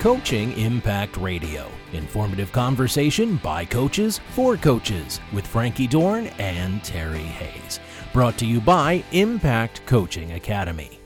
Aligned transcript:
Coaching 0.00 0.56
Impact 0.56 1.18
Radio. 1.18 1.70
Informative 1.92 2.50
conversation 2.52 3.36
by 3.36 3.66
coaches 3.66 4.18
for 4.30 4.56
coaches 4.56 5.20
with 5.30 5.46
Frankie 5.46 5.86
Dorn 5.86 6.28
and 6.38 6.82
Terry 6.82 7.18
Hayes. 7.18 7.80
Brought 8.14 8.38
to 8.38 8.46
you 8.46 8.62
by 8.62 9.04
Impact 9.12 9.84
Coaching 9.84 10.32
Academy. 10.32 10.98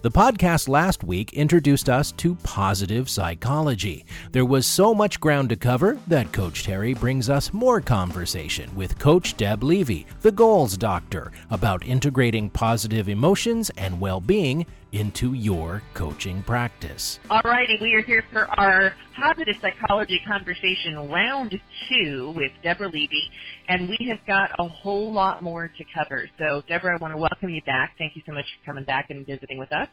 The 0.00 0.10
podcast 0.10 0.68
last 0.68 1.04
week 1.04 1.32
introduced 1.34 1.88
us 1.88 2.10
to 2.10 2.34
positive 2.42 3.08
psychology. 3.08 4.04
There 4.32 4.44
was 4.44 4.66
so 4.66 4.92
much 4.92 5.20
ground 5.20 5.50
to 5.50 5.56
cover 5.56 6.00
that 6.08 6.32
Coach 6.32 6.64
Terry 6.64 6.94
brings 6.94 7.30
us 7.30 7.52
more 7.52 7.80
conversation 7.80 8.74
with 8.74 8.98
Coach 8.98 9.36
Deb 9.36 9.62
Levy, 9.62 10.04
the 10.22 10.32
goals 10.32 10.76
doctor, 10.76 11.30
about 11.50 11.86
integrating 11.86 12.50
positive 12.50 13.08
emotions 13.08 13.70
and 13.76 14.00
well 14.00 14.20
being 14.20 14.66
into 14.92 15.32
your 15.32 15.82
coaching 15.94 16.42
practice. 16.42 17.18
All 17.30 17.40
righty, 17.44 17.78
we 17.80 17.94
are 17.94 18.02
here 18.02 18.22
for 18.32 18.46
our 18.58 18.94
positive 19.16 19.56
psychology 19.60 20.20
conversation 20.26 21.10
round 21.10 21.58
two 21.88 22.32
with 22.36 22.52
Deborah 22.62 22.88
Levy, 22.88 23.30
and 23.68 23.88
we 23.88 24.06
have 24.08 24.24
got 24.26 24.50
a 24.58 24.68
whole 24.68 25.12
lot 25.12 25.42
more 25.42 25.68
to 25.68 25.84
cover. 25.94 26.28
So, 26.38 26.62
Deborah, 26.68 26.96
I 26.98 27.02
want 27.02 27.14
to 27.14 27.18
welcome 27.18 27.50
you 27.50 27.62
back. 27.62 27.94
Thank 27.98 28.16
you 28.16 28.22
so 28.26 28.32
much 28.32 28.44
for 28.44 28.66
coming 28.66 28.84
back 28.84 29.06
and 29.10 29.26
visiting 29.26 29.58
with 29.58 29.72
us. 29.72 29.88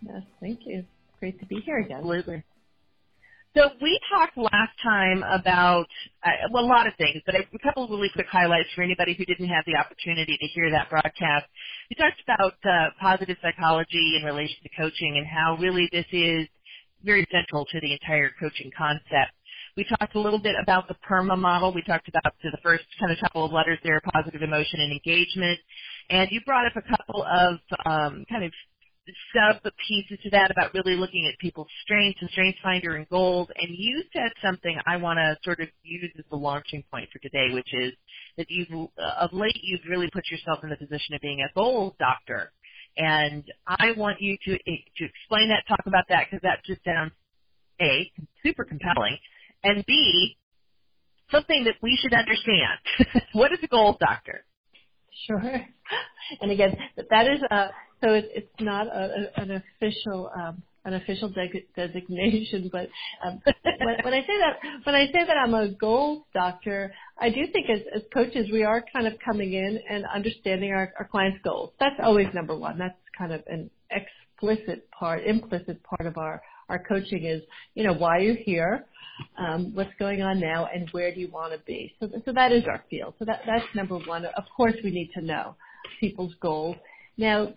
Yes, 0.00 0.22
thank 0.40 0.60
you. 0.64 0.84
Great 1.20 1.38
to 1.40 1.46
be 1.46 1.60
here 1.60 1.78
again. 1.78 1.98
Absolutely. 1.98 2.42
So 3.56 3.70
we 3.80 4.00
talked 4.10 4.36
last 4.36 4.74
time 4.82 5.22
about 5.22 5.86
uh, 6.26 6.50
well 6.50 6.64
a 6.64 6.66
lot 6.66 6.88
of 6.88 6.94
things, 6.98 7.22
but 7.24 7.36
a, 7.36 7.44
couple 7.62 7.84
of 7.84 7.90
really 7.90 8.10
quick 8.12 8.26
highlights 8.26 8.68
for 8.74 8.82
anybody 8.82 9.14
who 9.14 9.24
didn't 9.24 9.46
have 9.46 9.64
the 9.64 9.76
opportunity 9.76 10.36
to 10.36 10.46
hear 10.48 10.70
that 10.72 10.90
broadcast. 10.90 11.46
We 11.88 11.94
talked 11.94 12.18
about 12.26 12.54
uh, 12.64 12.90
positive 13.00 13.36
psychology 13.40 14.18
in 14.18 14.26
relation 14.26 14.56
to 14.64 14.70
coaching 14.76 15.18
and 15.18 15.26
how 15.26 15.56
really 15.60 15.88
this 15.92 16.06
is 16.10 16.48
very 17.04 17.26
central 17.30 17.64
to 17.66 17.80
the 17.80 17.92
entire 17.92 18.32
coaching 18.40 18.72
concept. 18.76 19.30
We 19.76 19.84
talked 19.84 20.16
a 20.16 20.20
little 20.20 20.40
bit 20.40 20.56
about 20.60 20.88
the 20.88 20.94
PERMA 21.08 21.36
model. 21.38 21.72
We 21.72 21.82
talked 21.82 22.08
about 22.08 22.34
the 22.42 22.58
first 22.62 22.84
kind 22.98 23.12
of 23.12 23.18
couple 23.20 23.44
of 23.44 23.52
letters 23.52 23.78
there, 23.84 24.00
positive 24.12 24.42
emotion 24.42 24.80
and 24.80 24.92
engagement. 24.92 25.60
And 26.10 26.28
you 26.32 26.40
brought 26.44 26.66
up 26.66 26.74
a 26.74 26.82
couple 26.82 27.22
of 27.22 27.58
um, 27.86 28.24
kind 28.28 28.44
of 28.44 28.52
sub 29.34 29.62
pieces 29.88 30.18
to 30.22 30.30
that 30.30 30.50
about 30.50 30.72
really 30.74 30.96
looking 30.96 31.26
at 31.26 31.38
people's 31.38 31.68
strengths 31.82 32.20
and 32.20 32.30
strengths 32.30 32.58
finder 32.62 32.96
and 32.96 33.08
goals. 33.08 33.48
And 33.56 33.68
you 33.76 34.02
said 34.12 34.30
something 34.42 34.78
I 34.86 34.96
want 34.96 35.18
to 35.18 35.36
sort 35.44 35.60
of 35.60 35.68
use 35.82 36.10
as 36.18 36.24
the 36.30 36.36
launching 36.36 36.82
point 36.90 37.08
for 37.12 37.18
today, 37.18 37.48
which 37.52 37.68
is 37.72 37.92
that 38.36 38.46
you've 38.48 38.88
of 38.98 39.32
late 39.32 39.58
you've 39.62 39.84
really 39.88 40.10
put 40.12 40.24
yourself 40.30 40.60
in 40.62 40.70
the 40.70 40.76
position 40.76 41.14
of 41.14 41.20
being 41.20 41.40
a 41.40 41.52
goals 41.54 41.94
doctor. 41.98 42.52
And 42.96 43.44
I 43.66 43.92
want 43.96 44.20
you 44.20 44.36
to 44.44 44.52
to 44.52 45.04
explain 45.04 45.48
that, 45.48 45.64
talk 45.68 45.86
about 45.86 46.04
that, 46.08 46.26
because 46.30 46.42
that 46.42 46.64
just 46.64 46.84
sounds 46.84 47.12
a 47.80 48.10
super 48.42 48.64
compelling, 48.64 49.18
and 49.62 49.84
b 49.86 50.36
something 51.30 51.64
that 51.64 51.74
we 51.82 51.98
should 52.00 52.14
understand. 52.14 52.78
what 53.32 53.52
is 53.52 53.58
a 53.62 53.66
goals 53.66 53.96
doctor? 53.98 54.44
Sure. 55.26 55.60
And 56.40 56.50
again, 56.50 56.76
that 56.96 57.26
is 57.26 57.40
a 57.50 57.70
so 58.04 58.12
it, 58.12 58.30
it's 58.34 58.60
not 58.60 58.86
a, 58.86 59.30
a, 59.36 59.42
an 59.42 59.50
official 59.50 60.30
um, 60.36 60.62
an 60.86 60.94
official 60.94 61.30
de- 61.30 61.66
designation, 61.74 62.68
but 62.72 62.88
um, 63.26 63.40
when, 63.44 63.96
when 64.04 64.14
I 64.14 64.20
say 64.20 64.38
that 64.38 64.56
when 64.84 64.94
I 64.94 65.06
say 65.06 65.26
that 65.26 65.36
I'm 65.36 65.54
a 65.54 65.68
goals 65.68 66.24
doctor, 66.34 66.92
I 67.18 67.30
do 67.30 67.46
think 67.52 67.70
as, 67.70 67.80
as 67.94 68.02
coaches 68.12 68.48
we 68.52 68.64
are 68.64 68.84
kind 68.92 69.06
of 69.06 69.14
coming 69.24 69.54
in 69.54 69.80
and 69.88 70.04
understanding 70.14 70.72
our, 70.72 70.92
our 70.98 71.08
clients' 71.08 71.38
goals. 71.42 71.72
That's 71.80 71.96
always 72.02 72.26
number 72.34 72.56
one. 72.56 72.78
That's 72.78 72.98
kind 73.16 73.32
of 73.32 73.42
an 73.46 73.70
explicit 73.90 74.90
part, 74.90 75.24
implicit 75.24 75.82
part 75.82 76.06
of 76.06 76.18
our 76.18 76.42
our 76.68 76.78
coaching 76.78 77.24
is, 77.24 77.42
you 77.74 77.84
know, 77.84 77.92
why 77.92 78.18
you're 78.18 78.36
you 78.36 78.42
here? 78.44 78.86
Um, 79.38 79.72
what's 79.74 79.92
going 79.98 80.22
on 80.22 80.40
now 80.40 80.68
and 80.74 80.88
where 80.90 81.14
do 81.14 81.20
you 81.20 81.30
want 81.30 81.52
to 81.52 81.58
be? 81.66 81.94
So, 82.00 82.08
so 82.24 82.32
that 82.32 82.50
is 82.52 82.64
our 82.66 82.84
field. 82.90 83.14
So 83.18 83.24
that, 83.26 83.42
that's 83.46 83.64
number 83.74 83.98
one. 83.98 84.24
Of 84.24 84.44
course 84.56 84.74
we 84.82 84.90
need 84.90 85.10
to 85.14 85.20
know 85.24 85.54
people's 86.00 86.34
goals. 86.40 86.76
Now, 87.16 87.52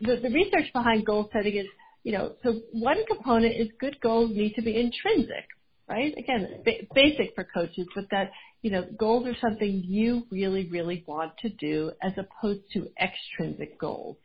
the, 0.00 0.16
the 0.16 0.30
research 0.30 0.72
behind 0.72 1.06
goal 1.06 1.30
setting 1.32 1.56
is, 1.56 1.66
you 2.04 2.12
know, 2.12 2.34
so 2.42 2.60
one 2.72 3.04
component 3.06 3.54
is 3.54 3.68
good 3.78 4.00
goals 4.00 4.30
need 4.32 4.54
to 4.54 4.62
be 4.62 4.78
intrinsic, 4.78 5.46
right? 5.88 6.14
Again, 6.16 6.62
ba- 6.64 6.86
basic 6.94 7.34
for 7.34 7.44
coaches, 7.44 7.86
but 7.94 8.04
that, 8.10 8.32
you 8.62 8.70
know, 8.70 8.84
goals 8.98 9.26
are 9.26 9.36
something 9.40 9.82
you 9.86 10.26
really, 10.30 10.68
really 10.68 11.04
want 11.06 11.32
to 11.38 11.48
do 11.48 11.92
as 12.02 12.12
opposed 12.18 12.62
to 12.72 12.88
extrinsic 13.00 13.78
goals 13.78 14.16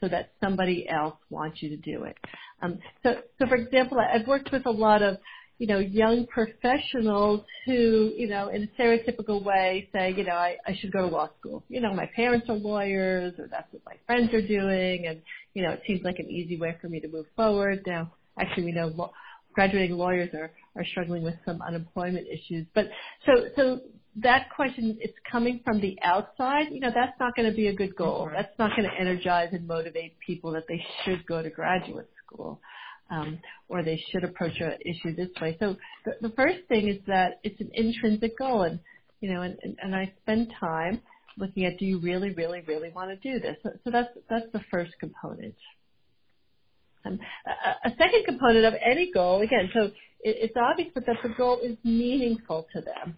so 0.00 0.08
that 0.08 0.32
somebody 0.42 0.88
else 0.88 1.16
wants 1.30 1.62
you 1.62 1.70
to 1.70 1.76
do 1.76 2.04
it. 2.04 2.16
Um, 2.60 2.78
so, 3.02 3.16
so 3.38 3.46
for 3.46 3.56
example, 3.56 3.98
I've 3.98 4.26
worked 4.26 4.52
with 4.52 4.66
a 4.66 4.70
lot 4.70 5.02
of 5.02 5.18
you 5.58 5.68
know, 5.68 5.78
young 5.78 6.26
professionals 6.26 7.42
who, 7.64 8.12
you 8.16 8.26
know, 8.28 8.48
in 8.48 8.64
a 8.64 8.80
stereotypical 8.80 9.44
way 9.44 9.88
say, 9.92 10.12
you 10.16 10.24
know, 10.24 10.34
I, 10.34 10.56
I 10.66 10.76
should 10.80 10.92
go 10.92 11.08
to 11.08 11.14
law 11.14 11.28
school. 11.38 11.62
You 11.68 11.80
know, 11.80 11.94
my 11.94 12.10
parents 12.16 12.48
are 12.48 12.56
lawyers 12.56 13.34
or 13.38 13.46
that's 13.48 13.72
what 13.72 13.82
my 13.86 13.94
friends 14.06 14.34
are 14.34 14.46
doing 14.46 15.06
and, 15.06 15.22
you 15.54 15.62
know, 15.62 15.70
it 15.70 15.82
seems 15.86 16.02
like 16.02 16.18
an 16.18 16.28
easy 16.28 16.56
way 16.56 16.76
for 16.80 16.88
me 16.88 16.98
to 17.00 17.08
move 17.08 17.26
forward. 17.36 17.82
Now, 17.86 18.12
actually 18.38 18.64
we 18.64 18.72
know 18.72 18.88
law, 18.88 19.12
graduating 19.54 19.96
lawyers 19.96 20.30
are, 20.34 20.50
are 20.76 20.84
struggling 20.90 21.22
with 21.22 21.34
some 21.46 21.62
unemployment 21.62 22.26
issues. 22.26 22.66
But 22.74 22.86
so, 23.24 23.46
so 23.54 23.80
that 24.16 24.48
question, 24.54 24.98
it's 25.00 25.16
coming 25.30 25.60
from 25.64 25.80
the 25.80 25.96
outside, 26.02 26.66
you 26.72 26.80
know, 26.80 26.90
that's 26.92 27.18
not 27.20 27.36
going 27.36 27.48
to 27.48 27.54
be 27.54 27.68
a 27.68 27.74
good 27.74 27.94
goal. 27.94 28.26
Mm-hmm. 28.26 28.34
That's 28.34 28.58
not 28.58 28.70
going 28.76 28.90
to 28.90 29.00
energize 29.00 29.50
and 29.52 29.68
motivate 29.68 30.18
people 30.18 30.50
that 30.52 30.64
they 30.66 30.84
should 31.04 31.24
go 31.26 31.42
to 31.42 31.50
graduate 31.50 32.10
school 32.26 32.60
um, 33.10 33.38
or 33.68 33.82
they 33.82 34.00
should 34.10 34.24
approach 34.24 34.60
an 34.60 34.78
issue 34.80 35.14
this 35.14 35.28
way. 35.40 35.56
So 35.60 35.76
the, 36.04 36.28
the 36.28 36.34
first 36.34 36.60
thing 36.68 36.88
is 36.88 36.98
that 37.06 37.40
it's 37.42 37.60
an 37.60 37.70
intrinsic 37.74 38.38
goal, 38.38 38.62
and 38.62 38.80
you 39.20 39.32
know, 39.32 39.42
and, 39.42 39.56
and, 39.82 39.94
I 39.94 40.12
spend 40.22 40.52
time 40.58 41.00
looking 41.38 41.64
at 41.64 41.78
do 41.78 41.84
you 41.84 41.98
really, 41.98 42.32
really, 42.34 42.62
really 42.66 42.90
want 42.90 43.10
to 43.10 43.16
do 43.16 43.40
this? 43.40 43.56
So, 43.62 43.70
so 43.84 43.90
that's 43.90 44.08
that's 44.28 44.46
the 44.52 44.60
first 44.70 44.92
component. 45.00 45.54
Um, 47.06 47.18
a, 47.46 47.88
a 47.88 47.90
second 47.98 48.24
component 48.26 48.64
of 48.64 48.74
any 48.84 49.10
goal, 49.12 49.42
again, 49.42 49.70
so 49.74 49.84
it, 49.84 49.92
it's 50.40 50.54
obvious, 50.56 50.90
that 50.94 51.04
the 51.04 51.28
goal 51.36 51.60
is 51.62 51.76
meaningful 51.84 52.66
to 52.74 52.80
them. 52.80 53.16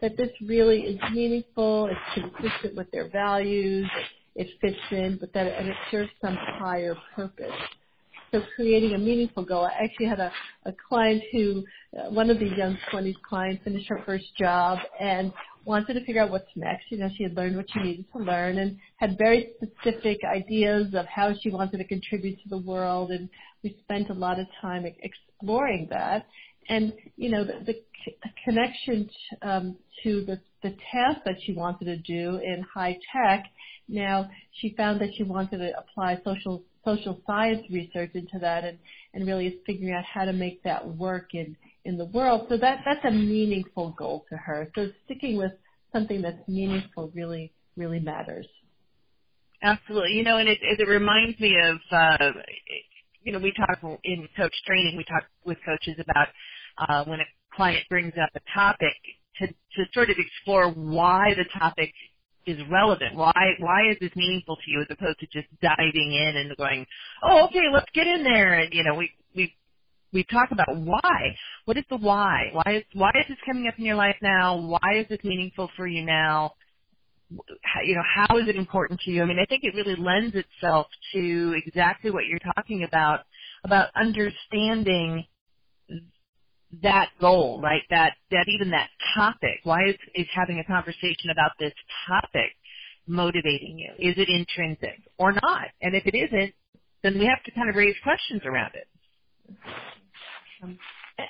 That 0.00 0.16
this 0.16 0.30
really 0.46 0.80
is 0.82 1.00
meaningful, 1.12 1.88
it's 1.90 2.30
consistent 2.40 2.76
with 2.76 2.90
their 2.92 3.08
values, 3.10 3.88
it 4.36 4.48
fits 4.60 4.76
in, 4.90 5.18
but 5.20 5.32
that 5.32 5.46
and 5.46 5.68
it 5.68 5.76
serves 5.90 6.10
some 6.20 6.36
higher 6.36 6.96
purpose 7.14 7.50
so 8.34 8.42
creating 8.56 8.94
a 8.94 8.98
meaningful 8.98 9.44
goal. 9.44 9.64
I 9.64 9.84
actually 9.84 10.06
had 10.06 10.18
a, 10.18 10.32
a 10.66 10.72
client 10.88 11.22
who, 11.30 11.62
uh, 11.96 12.10
one 12.10 12.30
of 12.30 12.40
the 12.40 12.46
young 12.46 12.76
20s 12.92 13.14
clients 13.22 13.62
finished 13.62 13.88
her 13.88 14.02
first 14.04 14.24
job 14.36 14.78
and 14.98 15.32
wanted 15.64 15.94
to 15.94 16.04
figure 16.04 16.20
out 16.20 16.30
what's 16.30 16.50
next. 16.56 16.86
You 16.90 16.98
know, 16.98 17.08
she 17.16 17.22
had 17.22 17.36
learned 17.36 17.56
what 17.56 17.66
she 17.72 17.78
needed 17.78 18.06
to 18.12 18.18
learn 18.18 18.58
and 18.58 18.76
had 18.96 19.16
very 19.18 19.52
specific 19.56 20.18
ideas 20.24 20.94
of 20.94 21.06
how 21.06 21.32
she 21.42 21.50
wanted 21.50 21.78
to 21.78 21.84
contribute 21.84 22.42
to 22.42 22.48
the 22.48 22.58
world 22.58 23.12
and 23.12 23.28
we 23.62 23.76
spent 23.84 24.10
a 24.10 24.14
lot 24.14 24.40
of 24.40 24.46
time 24.60 24.84
exploring 25.02 25.86
that. 25.90 26.26
And, 26.68 26.92
you 27.16 27.30
know, 27.30 27.44
the, 27.44 27.64
the 27.64 27.76
connection 28.44 29.08
um, 29.42 29.76
to 30.02 30.24
the, 30.24 30.40
the 30.62 30.74
task 30.90 31.20
that 31.24 31.36
she 31.46 31.52
wanted 31.52 31.84
to 31.84 31.96
do 31.98 32.40
in 32.42 32.64
high 32.74 32.98
tech, 33.12 33.44
now 33.88 34.28
she 34.60 34.74
found 34.76 35.00
that 35.02 35.10
she 35.16 35.22
wanted 35.22 35.58
to 35.58 35.70
apply 35.78 36.18
social 36.24 36.64
social 36.84 37.20
science 37.26 37.62
research 37.70 38.10
into 38.14 38.38
that 38.40 38.64
and, 38.64 38.78
and 39.12 39.26
really 39.26 39.46
is 39.46 39.54
figuring 39.66 39.94
out 39.94 40.04
how 40.04 40.24
to 40.24 40.32
make 40.32 40.62
that 40.62 40.86
work 40.96 41.34
in, 41.34 41.56
in 41.84 41.96
the 41.96 42.06
world. 42.06 42.46
So 42.48 42.56
that, 42.58 42.80
that's 42.84 43.04
a 43.04 43.10
meaningful 43.10 43.94
goal 43.98 44.24
to 44.30 44.36
her. 44.36 44.70
So 44.74 44.88
sticking 45.04 45.36
with 45.36 45.52
something 45.92 46.22
that's 46.22 46.48
meaningful 46.48 47.10
really, 47.14 47.52
really 47.76 48.00
matters. 48.00 48.46
Absolutely. 49.62 50.12
You 50.12 50.24
know, 50.24 50.36
and 50.36 50.48
it, 50.48 50.58
it 50.60 50.88
reminds 50.88 51.40
me 51.40 51.56
of, 51.64 51.78
uh, 51.90 52.30
you 53.22 53.32
know, 53.32 53.38
we 53.38 53.52
talk 53.52 53.78
in 54.04 54.28
coach 54.36 54.52
training, 54.66 54.96
we 54.96 55.04
talk 55.04 55.24
with 55.44 55.58
coaches 55.64 55.96
about 55.98 56.28
uh, 56.76 57.04
when 57.08 57.20
a 57.20 57.24
client 57.54 57.84
brings 57.88 58.12
up 58.22 58.28
a 58.34 58.40
topic 58.54 58.94
to, 59.38 59.46
to 59.46 59.84
sort 59.92 60.10
of 60.10 60.16
explore 60.18 60.70
why 60.70 61.34
the 61.34 61.44
topic 61.58 61.92
is 62.46 62.58
relevant? 62.70 63.14
Why 63.14 63.54
why 63.58 63.90
is 63.90 63.96
this 64.00 64.14
meaningful 64.16 64.56
to 64.56 64.70
you 64.70 64.80
as 64.80 64.86
opposed 64.90 65.20
to 65.20 65.26
just 65.26 65.48
diving 65.60 66.12
in 66.12 66.36
and 66.36 66.56
going, 66.56 66.86
oh 67.22 67.46
okay, 67.46 67.68
let's 67.72 67.90
get 67.94 68.06
in 68.06 68.24
there 68.24 68.54
and 68.54 68.72
you 68.72 68.84
know 68.84 68.94
we 68.94 69.10
we 69.34 69.54
we 70.12 70.24
talk 70.24 70.50
about 70.52 70.76
why. 70.76 71.36
What 71.64 71.76
is 71.76 71.84
the 71.90 71.96
why? 71.96 72.50
Why 72.52 72.76
is 72.76 72.82
why 72.94 73.10
is 73.20 73.26
this 73.28 73.38
coming 73.44 73.66
up 73.68 73.78
in 73.78 73.84
your 73.84 73.96
life 73.96 74.16
now? 74.22 74.56
Why 74.56 74.98
is 74.98 75.06
this 75.08 75.22
meaningful 75.24 75.70
for 75.76 75.86
you 75.86 76.04
now? 76.04 76.52
How, 77.62 77.80
you 77.82 77.96
know, 77.96 78.02
how 78.14 78.38
is 78.38 78.48
it 78.48 78.56
important 78.56 79.00
to 79.00 79.10
you? 79.10 79.22
I 79.22 79.26
mean, 79.26 79.38
I 79.40 79.46
think 79.46 79.64
it 79.64 79.74
really 79.74 79.96
lends 79.96 80.36
itself 80.36 80.86
to 81.14 81.60
exactly 81.66 82.10
what 82.10 82.26
you're 82.26 82.54
talking 82.54 82.84
about 82.84 83.20
about 83.64 83.88
understanding 83.96 85.24
that 86.82 87.10
goal, 87.20 87.60
right? 87.62 87.82
That 87.90 88.14
that 88.30 88.46
even 88.48 88.70
that 88.70 88.88
topic. 89.14 89.60
Why 89.64 89.88
is 89.88 89.96
is 90.14 90.26
having 90.34 90.58
a 90.58 90.64
conversation 90.64 91.30
about 91.30 91.52
this 91.58 91.72
topic 92.08 92.52
motivating 93.06 93.78
you? 93.78 94.10
Is 94.10 94.16
it 94.16 94.28
intrinsic 94.28 95.00
or 95.18 95.32
not? 95.32 95.68
And 95.82 95.94
if 95.94 96.06
it 96.06 96.16
isn't, 96.16 96.54
then 97.02 97.18
we 97.18 97.26
have 97.26 97.42
to 97.44 97.50
kind 97.52 97.68
of 97.68 97.76
raise 97.76 97.96
questions 98.02 98.42
around 98.44 98.72
it. 98.74 98.88
Um, 100.62 100.78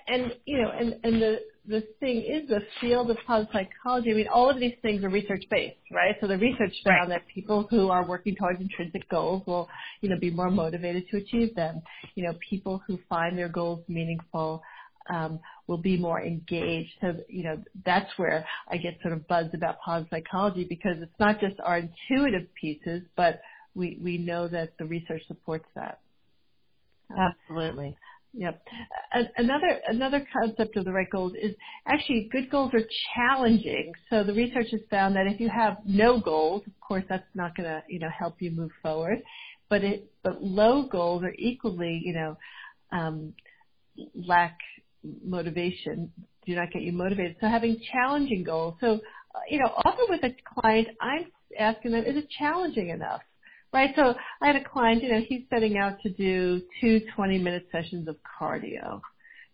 and 0.09 0.35
you 0.45 0.63
know, 0.63 0.71
and 0.71 0.95
and 1.03 1.21
the 1.21 1.41
the 1.67 1.83
thing 2.01 2.19
is 2.19 2.49
the 2.49 2.61
field 2.81 3.11
of 3.11 3.17
positive 3.27 3.53
psychology. 3.53 4.11
I 4.11 4.15
mean, 4.15 4.29
all 4.29 4.51
of 4.51 4.61
these 4.61 4.75
things 4.83 5.03
are 5.03 5.09
research 5.09 5.45
based, 5.51 5.77
right? 5.91 6.15
So 6.21 6.27
the 6.27 6.39
research 6.39 6.75
found 6.85 7.11
right. 7.11 7.21
that 7.21 7.23
people 7.35 7.67
who 7.71 7.89
are 7.89 8.07
working 8.07 8.35
towards 8.35 8.61
intrinsic 8.61 9.09
goals 9.09 9.43
will, 9.47 9.69
you 10.01 10.09
know, 10.09 10.19
be 10.19 10.31
more 10.31 10.51
motivated 10.51 11.05
to 11.11 11.19
achieve 11.19 11.55
them. 11.55 11.83
You 12.15 12.25
know, 12.25 12.35
people 12.49 12.83
who 12.87 12.99
find 13.09 13.37
their 13.37 13.49
goals 13.49 13.81
meaningful 13.89 14.63
um, 15.11 15.41
will 15.67 15.79
be 15.79 15.97
more 15.97 16.23
engaged. 16.23 16.91
So, 17.01 17.15
you 17.29 17.45
know, 17.45 17.63
that's 17.85 18.11
where 18.17 18.45
I 18.71 18.77
get 18.77 18.99
sort 19.03 19.15
of 19.15 19.27
buzzed 19.29 19.55
about 19.55 19.81
positive 19.81 20.11
psychology 20.11 20.65
because 20.69 20.97
it's 21.01 21.19
not 21.19 21.41
just 21.41 21.57
our 21.63 21.79
intuitive 21.79 22.49
pieces, 22.61 23.03
but 23.17 23.41
we, 23.75 23.99
we 24.03 24.19
know 24.19 24.49
that 24.49 24.77
the 24.79 24.85
research 24.85 25.23
supports 25.27 25.67
that. 25.75 26.01
Absolutely. 27.17 27.97
Yep. 28.37 28.63
Another 29.37 29.81
another 29.87 30.27
concept 30.33 30.77
of 30.77 30.85
the 30.85 30.93
right 30.93 31.09
goals 31.09 31.35
is 31.41 31.55
actually 31.87 32.29
good 32.33 32.51
goals 32.51 32.73
are 32.75 32.83
challenging. 33.15 33.93
So 34.11 34.25
the 34.25 34.35
research 34.35 34.67
has 34.73 34.81
found 34.91 35.15
that 35.15 35.29
if 35.29 35.39
you 35.39 35.49
have 35.49 35.77
no 35.87 36.19
goals, 36.19 36.63
of 36.67 36.73
course 36.81 37.05
that's 37.09 37.23
not 37.35 37.57
going 37.57 37.69
to 37.69 37.83
you 37.89 38.01
know 38.01 38.09
help 38.17 38.43
you 38.43 38.51
move 38.51 38.73
forward. 38.83 39.23
But 39.69 39.85
it 39.85 40.11
but 40.25 40.43
low 40.43 40.83
goals 40.83 41.23
are 41.23 41.35
equally 41.39 42.03
you 42.05 42.13
know 42.13 42.37
um, 42.91 43.35
lack 44.15 44.59
motivation, 45.25 46.11
do 46.47 46.55
not 46.55 46.71
get 46.73 46.83
you 46.83 46.93
motivated. 46.93 47.37
So 47.41 47.49
having 47.49 47.81
challenging 47.93 48.45
goals. 48.45 48.75
So 48.81 49.01
uh, 49.35 49.41
you 49.49 49.59
know 49.59 49.73
often 49.85 50.07
with 50.09 50.25
a 50.25 50.35
client, 50.55 50.89
I'm 51.01 51.27
asking 51.59 51.93
them, 51.93 52.05
is 52.05 52.17
it 52.17 52.29
challenging 52.39 52.89
enough? 52.89 53.21
right? 53.75 53.91
So 53.97 54.15
I 54.41 54.47
had 54.47 54.57
a 54.57 54.65
client, 54.65 55.03
you 55.03 55.13
know, 55.13 55.21
he's 55.29 55.43
setting 55.53 55.77
out 55.77 56.01
to 56.05 56.11
do 56.11 56.63
two 56.81 57.01
20 57.15 57.39
minute 57.39 57.67
sessions 57.73 58.09
of 58.09 58.17
cardio. 58.41 59.01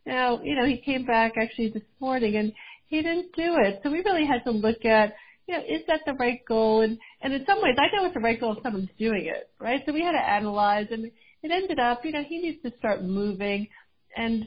Now, 0.07 0.41
you 0.43 0.55
know, 0.55 0.67
he 0.67 0.77
came 0.77 1.07
back 1.07 1.33
actually 1.41 1.71
this 1.71 1.83
morning 2.01 2.37
and 2.37 2.53
he 2.87 3.03
didn't 3.03 3.35
do 3.35 3.57
it. 3.65 3.81
So 3.83 3.91
we 3.91 4.03
really 4.03 4.27
had 4.27 4.45
to 4.45 4.51
look 4.51 4.85
at, 4.85 5.15
you 5.49 5.57
know, 5.57 5.63
is 5.63 5.83
that 5.89 6.01
the 6.05 6.13
right 6.15 6.41
goal? 6.47 6.83
And, 6.83 6.99
and 7.23 7.33
in 7.33 7.45
some 7.47 7.63
ways, 7.63 7.77
I 7.79 7.95
know 7.97 8.05
it's 8.05 8.15
the 8.15 8.21
right 8.21 8.39
goal 8.39 8.57
if 8.57 8.63
someone's 8.63 8.91
doing 8.99 9.25
it, 9.25 9.49
right? 9.59 9.83
So 9.87 9.93
we 9.93 10.03
had 10.03 10.13
to 10.13 10.19
analyze 10.19 10.89
and 10.91 11.07
it 11.43 11.51
ended 11.51 11.79
up, 11.79 12.05
you 12.05 12.13
know, 12.13 12.23
he 12.23 12.41
needs 12.43 12.63
to 12.63 12.73
start 12.79 13.03
moving 13.03 13.69
and 14.17 14.47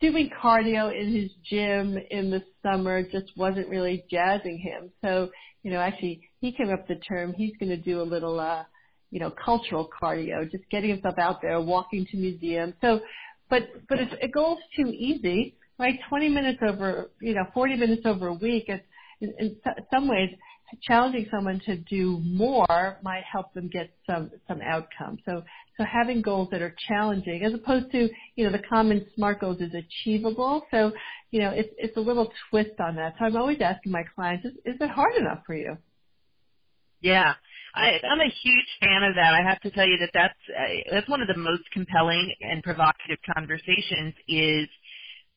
doing 0.00 0.30
cardio 0.42 0.92
in 0.94 1.14
his 1.14 1.30
gym 1.48 1.96
in 2.10 2.30
the 2.30 2.42
summer 2.62 3.02
just 3.02 3.36
wasn't 3.36 3.68
really 3.68 4.04
jazzing 4.10 4.58
him. 4.58 4.90
So, 5.02 5.30
you 5.62 5.70
know, 5.70 5.78
actually 5.78 6.28
he 6.40 6.52
came 6.52 6.70
up 6.70 6.88
with 6.88 6.98
the 6.98 7.04
term, 7.04 7.32
he's 7.32 7.52
going 7.58 7.70
to 7.70 7.76
do 7.76 8.00
a 8.00 8.02
little, 8.02 8.38
uh, 8.40 8.64
you 9.10 9.20
know, 9.20 9.30
cultural 9.30 9.88
cardio, 10.02 10.50
just 10.50 10.64
getting 10.70 10.90
himself 10.90 11.18
out 11.18 11.42
there, 11.42 11.60
walking 11.60 12.06
to 12.10 12.16
museums. 12.16 12.74
So, 12.80 13.00
but, 13.50 13.62
but 13.88 13.98
if 14.00 14.08
a 14.22 14.28
goal's 14.28 14.58
too 14.76 14.88
easy, 14.88 15.56
right? 15.78 15.98
20 16.08 16.28
minutes 16.28 16.58
over, 16.66 17.10
you 17.20 17.34
know, 17.34 17.44
40 17.52 17.76
minutes 17.76 18.02
over 18.04 18.28
a 18.28 18.34
week, 18.34 18.64
it's, 18.68 18.84
in, 19.20 19.32
in 19.38 19.56
some 19.92 20.08
ways, 20.08 20.30
challenging 20.82 21.26
someone 21.30 21.60
to 21.66 21.76
do 21.76 22.18
more 22.24 22.98
might 23.02 23.22
help 23.30 23.52
them 23.54 23.68
get 23.68 23.90
some 24.08 24.30
some 24.48 24.60
outcome. 24.62 25.18
So 25.24 25.42
so 25.82 25.86
having 25.90 26.22
goals 26.22 26.48
that 26.52 26.62
are 26.62 26.74
challenging, 26.88 27.42
as 27.44 27.54
opposed 27.54 27.90
to 27.92 28.08
you 28.36 28.44
know 28.44 28.52
the 28.52 28.62
common 28.68 29.06
SMART 29.14 29.40
goals 29.40 29.60
is 29.60 29.72
achievable. 29.74 30.64
So 30.70 30.92
you 31.30 31.40
know 31.40 31.50
it's 31.50 31.70
it's 31.78 31.96
a 31.96 32.00
little 32.00 32.32
twist 32.50 32.78
on 32.80 32.96
that. 32.96 33.14
So 33.18 33.24
I'm 33.24 33.36
always 33.36 33.58
asking 33.60 33.92
my 33.92 34.04
clients, 34.14 34.44
is, 34.44 34.52
is 34.64 34.80
it 34.80 34.90
hard 34.90 35.16
enough 35.16 35.40
for 35.46 35.54
you? 35.54 35.76
Yeah, 37.00 37.34
I, 37.74 37.98
I'm 38.08 38.20
a 38.20 38.32
huge 38.42 38.66
fan 38.80 39.02
of 39.02 39.14
that. 39.16 39.34
I 39.34 39.48
have 39.48 39.60
to 39.62 39.70
tell 39.70 39.86
you 39.86 39.98
that 39.98 40.10
that's 40.14 40.34
uh, 40.56 40.94
that's 40.94 41.08
one 41.08 41.20
of 41.20 41.28
the 41.28 41.36
most 41.36 41.62
compelling 41.72 42.32
and 42.40 42.62
provocative 42.62 43.18
conversations 43.34 44.14
is 44.28 44.68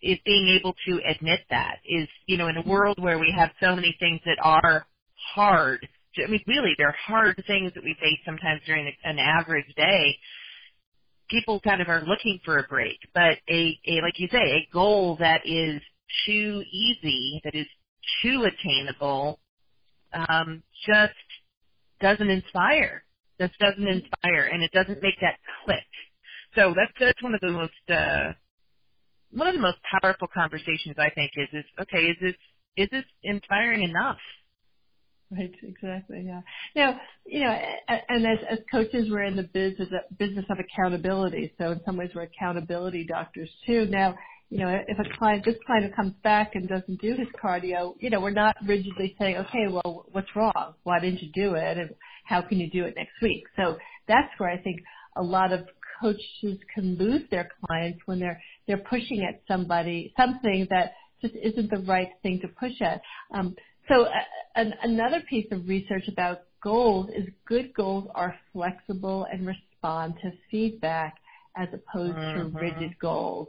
is 0.02 0.20
being 0.26 0.58
able 0.60 0.76
to 0.88 1.00
admit 1.10 1.40
that 1.50 1.78
is 1.88 2.08
you 2.28 2.38
know 2.38 2.48
in 2.48 2.58
a 2.58 2.68
world 2.68 3.02
where 3.02 3.18
we 3.18 3.34
have 3.36 3.50
so 3.62 3.76
many 3.76 3.96
things 4.00 4.22
that 4.26 4.38
are 4.44 4.86
hard. 5.34 5.88
I 6.24 6.30
mean, 6.30 6.42
really, 6.48 6.74
they're 6.78 6.96
hard 7.08 7.42
things 7.48 7.74
that 7.76 7.84
we 7.84 7.96
face 8.00 8.20
sometimes 8.26 8.62
during 8.66 8.92
an 9.04 9.20
average 9.20 9.74
day. 9.76 10.18
People 11.30 11.60
kind 11.62 11.82
of 11.82 11.90
are 11.90 12.04
looking 12.06 12.40
for 12.46 12.60
a 12.60 12.68
break, 12.68 12.98
but 13.14 13.38
a, 13.50 13.78
a 13.88 14.02
like 14.02 14.20
you 14.20 14.28
say, 14.32 14.38
a 14.38 14.68
goal 14.72 15.18
that 15.20 15.42
is 15.46 15.82
too 16.26 16.64
easy, 16.72 17.42
that 17.44 17.56
is 17.56 17.66
too 18.22 18.46
attainable, 18.46 19.40
um, 20.14 20.62
just 20.86 21.14
doesn't 22.00 22.30
inspire. 22.30 23.04
This 23.40 23.52
doesn't 23.60 23.88
inspire, 23.88 24.50
and 24.52 24.64
it 24.64 24.72
doesn't 24.72 25.02
make 25.02 25.20
that 25.22 25.38
click. 25.66 25.84
So 26.56 26.74
that's 26.76 26.92
that's 27.00 27.22
one 27.22 27.34
of 27.34 27.42
the 27.42 27.52
most 27.52 27.74
uh, 27.90 28.34
one 29.32 29.48
of 29.48 29.56
the 29.56 29.62
most 29.62 29.78
powerful 30.00 30.28
conversations 30.34 30.96
I 30.98 31.10
think 31.10 31.32
is 31.36 31.50
is 31.52 31.66
okay 31.82 32.06
is 32.06 32.18
this 32.22 32.36
is 32.78 32.90
this 32.92 33.06
inspiring 33.24 33.84
enough? 33.84 34.18
Right, 35.32 35.54
exactly. 35.64 36.24
Yeah. 36.26 36.42
Now, 36.76 37.00
you 37.26 37.42
know, 37.42 37.60
and 38.10 38.26
as 38.28 38.40
as 38.50 38.60
coaches, 38.72 39.08
we're 39.10 39.24
in 39.24 39.36
the 39.36 39.44
business 39.44 39.90
business 40.20 40.46
of 40.50 40.58
accountability. 40.60 41.54
So 41.58 41.72
in 41.72 41.82
some 41.86 41.98
ways, 41.98 42.12
we're 42.16 42.24
accountability 42.24 43.06
doctors 43.10 43.50
too. 43.66 43.88
Now, 43.88 44.16
you 44.50 44.60
know, 44.60 44.70
if 44.88 45.00
a 45.00 45.18
client, 45.18 45.44
this 45.44 45.56
client 45.66 45.96
comes 45.96 46.14
back 46.24 46.52
and 46.54 46.70
doesn't 46.70 47.02
do 47.02 47.16
his 47.18 47.28
cardio, 47.44 47.96
you 48.00 48.12
know, 48.12 48.22
we're 48.22 48.30
not 48.32 48.56
rigidly 48.66 49.16
saying, 49.20 49.38
okay, 49.38 49.68
well, 49.70 50.06
what's 50.12 50.34
wrong? 50.36 50.76
Why 50.84 51.00
didn't 51.00 51.22
you 51.24 51.32
do 51.34 51.56
it? 51.56 51.78
And 51.78 51.90
how 52.26 52.42
can 52.44 52.60
you 52.60 52.70
do 52.70 52.86
it 52.86 52.94
next 52.96 53.22
week? 53.22 53.44
So 53.58 53.78
that's 54.08 54.30
where 54.38 54.50
I 54.50 54.58
think 54.60 54.82
a 55.18 55.24
lot 55.24 55.52
of 55.52 55.68
coaches 56.02 56.60
can 56.74 56.96
lose 56.98 57.24
their 57.32 57.50
clients 57.66 58.00
when 58.06 58.20
they're, 58.20 58.42
they're 58.68 58.84
pushing 58.90 59.26
at 59.28 59.42
somebody, 59.48 60.14
something 60.18 60.68
that 60.70 60.94
just 61.22 61.34
isn't 61.36 61.72
the 61.72 61.84
right 61.88 62.10
thing 62.22 62.40
to 62.42 62.48
push 62.50 62.82
at. 62.82 63.02
Um, 63.34 63.56
so 63.88 64.04
uh, 64.04 64.10
an, 64.56 64.74
another 64.84 65.22
piece 65.30 65.48
of 65.52 65.68
research 65.68 66.08
about 66.08 66.42
goals 66.62 67.10
is 67.16 67.28
good 67.48 67.74
goals 67.74 68.10
are 68.16 68.36
flexible 68.52 69.28
and 69.32 69.46
respond 69.46 70.16
to 70.22 70.32
feedback 70.50 71.16
as 71.56 71.68
opposed 71.74 72.16
mm-hmm. 72.16 72.54
to 72.54 72.60
rigid 72.60 72.98
goals. 73.00 73.48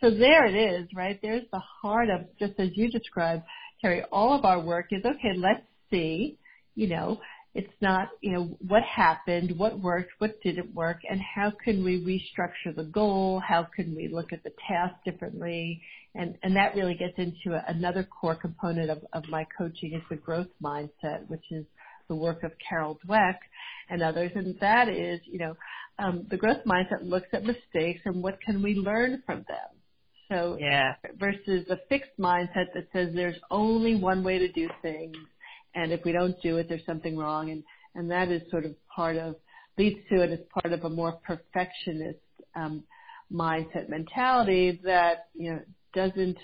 So 0.00 0.10
there 0.10 0.46
it 0.46 0.54
is, 0.54 0.88
right? 0.94 1.18
There's 1.20 1.44
the 1.52 1.60
heart 1.82 2.08
of, 2.08 2.20
just 2.38 2.52
as 2.58 2.68
you 2.74 2.90
described, 2.90 3.42
Terry, 3.80 4.02
all 4.12 4.36
of 4.36 4.44
our 4.44 4.60
work 4.60 4.86
is, 4.92 5.04
okay, 5.04 5.32
let's 5.36 5.64
see, 5.90 6.38
you 6.74 6.88
know, 6.88 7.20
it's 7.54 7.72
not, 7.80 8.08
you 8.20 8.32
know, 8.32 8.56
what 8.66 8.82
happened, 8.82 9.58
what 9.58 9.80
worked, 9.80 10.12
what 10.18 10.40
didn't 10.42 10.74
work, 10.74 10.98
and 11.08 11.20
how 11.20 11.52
can 11.64 11.82
we 11.82 12.04
restructure 12.04 12.74
the 12.74 12.84
goal? 12.84 13.40
How 13.40 13.66
can 13.74 13.96
we 13.96 14.08
look 14.08 14.32
at 14.32 14.44
the 14.44 14.52
task 14.68 14.94
differently? 15.04 15.80
And, 16.14 16.36
and 16.42 16.54
that 16.56 16.74
really 16.74 16.94
gets 16.94 17.14
into 17.16 17.56
a, 17.56 17.64
another 17.68 18.04
core 18.04 18.34
component 18.34 18.90
of, 18.90 18.98
of 19.12 19.24
my 19.28 19.46
coaching 19.56 19.94
is 19.94 20.02
the 20.10 20.16
growth 20.16 20.48
mindset, 20.62 21.26
which 21.28 21.44
is 21.50 21.64
the 22.08 22.14
work 22.14 22.42
of 22.42 22.52
Carol 22.66 22.98
Dweck 23.06 23.36
and 23.88 24.02
others. 24.02 24.30
And 24.34 24.56
that 24.60 24.88
is, 24.88 25.20
you 25.24 25.38
know, 25.38 25.56
um, 25.98 26.26
the 26.30 26.36
growth 26.36 26.64
mindset 26.66 27.02
looks 27.02 27.28
at 27.32 27.44
mistakes 27.44 28.00
and 28.04 28.22
what 28.22 28.38
can 28.44 28.62
we 28.62 28.74
learn 28.74 29.22
from 29.26 29.44
them. 29.48 29.78
So 30.30 30.58
yeah. 30.60 30.94
versus 31.18 31.66
a 31.70 31.78
fixed 31.88 32.10
mindset 32.20 32.66
that 32.74 32.88
says 32.92 33.08
there's 33.14 33.38
only 33.50 33.96
one 33.96 34.22
way 34.22 34.38
to 34.38 34.52
do 34.52 34.68
things, 34.82 35.16
and 35.78 35.92
if 35.92 36.04
we 36.04 36.10
don't 36.10 36.40
do 36.42 36.56
it, 36.56 36.68
there's 36.68 36.84
something 36.84 37.16
wrong, 37.16 37.50
and 37.50 37.62
and 37.94 38.10
that 38.10 38.28
is 38.30 38.42
sort 38.50 38.64
of 38.64 38.74
part 38.88 39.16
of 39.16 39.36
leads 39.78 40.00
to 40.10 40.22
it 40.22 40.30
as 40.30 40.40
part 40.60 40.72
of 40.72 40.84
a 40.84 40.90
more 40.90 41.12
perfectionist 41.24 42.18
um, 42.56 42.82
mindset 43.32 43.88
mentality 43.88 44.80
that 44.82 45.28
you 45.34 45.52
know 45.52 45.60
doesn't 45.94 46.36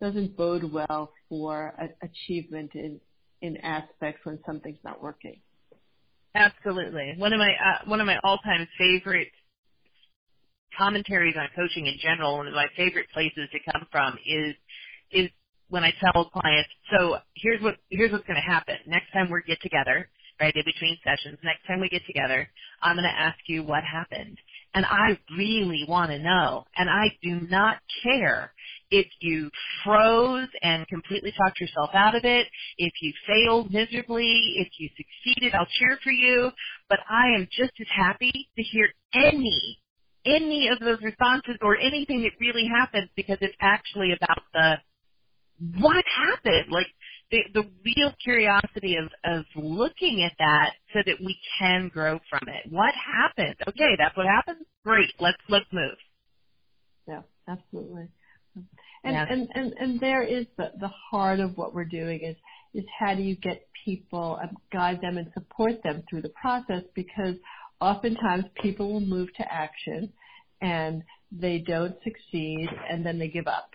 doesn't 0.00 0.36
bode 0.36 0.72
well 0.72 1.12
for 1.28 1.74
a, 1.78 2.06
achievement 2.06 2.70
in 2.74 2.98
in 3.42 3.58
aspects 3.58 4.24
when 4.24 4.38
something's 4.46 4.82
not 4.82 5.02
working. 5.02 5.38
Absolutely. 6.34 7.14
One 7.18 7.32
of 7.34 7.38
my 7.38 7.50
uh, 7.50 7.88
one 7.90 8.00
of 8.00 8.06
my 8.06 8.18
all 8.24 8.38
time 8.38 8.66
favorite 8.78 9.28
commentaries 10.76 11.34
on 11.38 11.48
coaching 11.54 11.86
in 11.86 11.96
general, 12.00 12.38
one 12.38 12.46
of 12.46 12.54
my 12.54 12.68
favorite 12.74 13.06
places 13.12 13.50
to 13.52 13.58
come 13.70 13.86
from 13.92 14.16
is 14.26 14.54
is 15.12 15.28
when 15.70 15.84
I 15.84 15.92
tell 16.00 16.26
clients, 16.30 16.70
so 16.92 17.18
here's 17.36 17.62
what 17.62 17.76
here's 17.90 18.12
what's 18.12 18.26
going 18.26 18.40
to 18.42 18.52
happen. 18.52 18.76
Next 18.86 19.12
time 19.12 19.30
we 19.30 19.42
get 19.46 19.60
together, 19.62 20.08
right, 20.40 20.54
in 20.54 20.64
between 20.64 20.98
sessions, 21.04 21.38
next 21.44 21.66
time 21.66 21.80
we 21.80 21.88
get 21.88 22.02
together, 22.06 22.48
I'm 22.82 22.96
going 22.96 23.04
to 23.04 23.20
ask 23.20 23.38
you 23.48 23.62
what 23.62 23.84
happened. 23.84 24.38
And 24.74 24.86
I 24.86 25.18
really 25.36 25.84
want 25.88 26.10
to 26.10 26.18
know. 26.18 26.64
And 26.76 26.90
I 26.90 27.08
do 27.22 27.40
not 27.50 27.78
care 28.02 28.52
if 28.90 29.06
you 29.20 29.50
froze 29.84 30.48
and 30.62 30.86
completely 30.88 31.32
talked 31.36 31.60
yourself 31.60 31.90
out 31.94 32.14
of 32.14 32.24
it, 32.24 32.46
if 32.78 32.92
you 33.02 33.12
failed 33.26 33.72
miserably, 33.72 34.54
if 34.56 34.68
you 34.78 34.88
succeeded, 34.96 35.54
I'll 35.54 35.68
cheer 35.78 35.98
for 36.04 36.12
you. 36.12 36.50
But 36.88 37.00
I 37.10 37.34
am 37.36 37.48
just 37.50 37.72
as 37.80 37.88
happy 37.96 38.32
to 38.56 38.62
hear 38.62 38.88
any 39.14 39.78
any 40.26 40.68
of 40.68 40.80
those 40.80 40.98
responses 41.02 41.56
or 41.62 41.78
anything 41.78 42.22
that 42.22 42.32
really 42.40 42.68
happens 42.68 43.08
because 43.16 43.38
it's 43.40 43.56
actually 43.60 44.12
about 44.12 44.42
the 44.52 44.74
what 45.80 46.04
happened, 46.06 46.70
like 46.70 46.86
the 47.30 47.38
the 47.54 47.64
real 47.84 48.12
curiosity 48.22 48.96
of 48.96 49.10
of 49.24 49.44
looking 49.56 50.22
at 50.24 50.32
that 50.38 50.70
so 50.92 51.00
that 51.04 51.16
we 51.20 51.38
can 51.58 51.90
grow 51.92 52.18
from 52.30 52.48
it. 52.48 52.70
What 52.70 52.94
happened? 52.94 53.56
Okay, 53.68 53.96
that's 53.98 54.16
what 54.16 54.26
happened. 54.26 54.64
Great, 54.84 55.12
let's 55.20 55.38
let's 55.48 55.66
move. 55.72 55.96
Yeah, 57.06 57.22
absolutely. 57.48 58.08
And, 59.04 59.14
yeah. 59.14 59.26
and, 59.30 59.48
and, 59.54 59.72
and 59.78 60.00
there 60.00 60.22
is 60.22 60.46
the, 60.56 60.72
the 60.80 60.90
heart 61.10 61.40
of 61.40 61.56
what 61.56 61.72
we're 61.72 61.84
doing 61.84 62.20
is, 62.22 62.36
is 62.74 62.84
how 62.98 63.14
do 63.14 63.22
you 63.22 63.36
get 63.36 63.68
people, 63.84 64.38
and 64.42 64.50
guide 64.72 65.00
them 65.00 65.16
and 65.18 65.30
support 65.32 65.82
them 65.84 66.02
through 66.10 66.22
the 66.22 66.30
process 66.30 66.82
because 66.94 67.36
oftentimes 67.80 68.44
people 68.60 68.92
will 68.92 69.00
move 69.00 69.32
to 69.36 69.52
action 69.52 70.12
and 70.60 71.02
they 71.30 71.58
don't 71.58 71.94
succeed 72.02 72.68
and 72.90 73.06
then 73.06 73.18
they 73.18 73.28
give 73.28 73.46
up. 73.46 73.70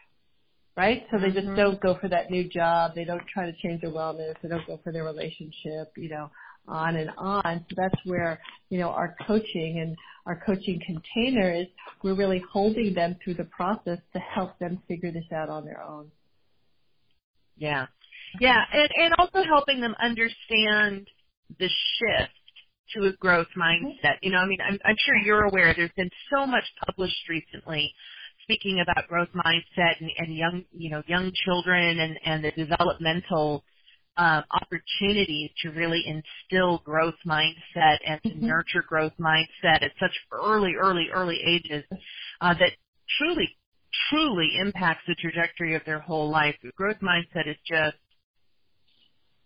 Right? 0.76 1.06
So 1.12 1.20
they 1.20 1.30
just 1.30 1.46
don't 1.56 1.76
mm-hmm. 1.76 1.86
go 1.86 1.98
for 2.00 2.08
that 2.10 2.32
new 2.32 2.50
job. 2.50 2.94
They 2.96 3.04
don't 3.04 3.22
try 3.32 3.46
to 3.46 3.54
change 3.62 3.82
their 3.82 3.92
wellness. 3.92 4.34
They 4.42 4.50
don't 4.50 4.66
go 4.66 4.80
for 4.84 4.92
their 4.92 5.04
relationship, 5.04 5.92
you 5.96 6.10
know, 6.10 6.32
on 6.68 6.96
and 6.96 7.12
on. 7.18 7.66
So 7.70 7.76
that's 7.78 8.06
where, 8.06 8.40
you 8.70 8.80
know, 8.80 8.90
our 8.90 9.16
coaching 9.28 9.80
and 9.80 9.96
our 10.26 10.42
coaching 10.46 10.80
container 10.86 11.54
is 11.54 11.68
we're 12.02 12.16
really 12.16 12.44
holding 12.52 12.94
them 12.94 13.18
through 13.24 13.36
the 13.36 13.44
process 13.46 14.00
to 14.14 14.20
help 14.20 14.58
them 14.58 14.82
figure 14.88 15.12
this 15.12 15.26
out 15.36 15.50
on 15.50 15.64
their 15.66 15.82
own. 15.82 16.10
Yeah. 17.58 17.86
Yeah, 18.40 18.64
and, 18.74 18.90
and 18.98 19.14
also 19.20 19.44
helping 19.44 19.80
them 19.80 19.94
understand 20.02 21.08
the 21.60 21.70
shift 21.70 22.32
to 22.96 23.08
a 23.08 23.14
growth 23.14 23.48
mindset. 23.58 24.18
You 24.22 24.32
know, 24.32 24.40
I 24.40 24.46
mean, 24.46 24.60
I'm, 24.68 24.80
I'm 24.84 24.96
sure 25.06 25.16
you're 25.18 25.44
aware 25.44 25.74
there's 25.76 25.92
been 25.96 26.10
so 26.34 26.46
much 26.46 26.64
published 26.86 27.30
recently 27.30 27.94
speaking 28.44 28.82
about 28.82 29.08
growth 29.08 29.30
mindset 29.36 30.00
and, 30.00 30.10
and 30.18 30.36
young, 30.36 30.64
you 30.72 30.90
know, 30.90 31.02
young 31.08 31.32
children 31.46 32.00
and, 32.00 32.20
and 32.26 32.44
the 32.44 32.52
developmental 32.52 33.64
um, 34.18 34.44
opportunities 34.52 35.50
to 35.62 35.70
really 35.72 36.04
instill 36.06 36.80
growth 36.86 37.16
mindset 37.26 37.98
and 38.06 38.22
to 38.24 38.30
Mhm. 38.30 38.42
nurture 38.44 38.84
growth 38.88 39.14
mindset 39.20 39.82
at 39.82 39.92
such 40.00 40.16
early, 40.32 40.76
early, 40.76 41.10
early 41.12 41.42
ages 41.44 41.84
uh, 42.42 42.54
that 42.54 42.72
truly, 43.18 43.58
truly 44.10 44.58
impacts 44.60 45.04
the 45.08 45.16
trajectory 45.16 45.76
of 45.76 45.84
their 45.86 46.00
whole 46.00 46.30
life. 46.30 46.56
Growth 46.76 47.00
mindset 47.00 47.48
is 47.48 47.58
just, 47.66 47.98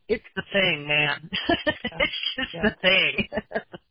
it's 0.09 0.23
the 0.35 0.43
thing, 0.53 0.87
man. 0.87 1.29
it's 1.65 2.13
just 2.35 2.49
Yeah. 2.53 2.61
the 2.63 2.75
thing. 2.81 3.27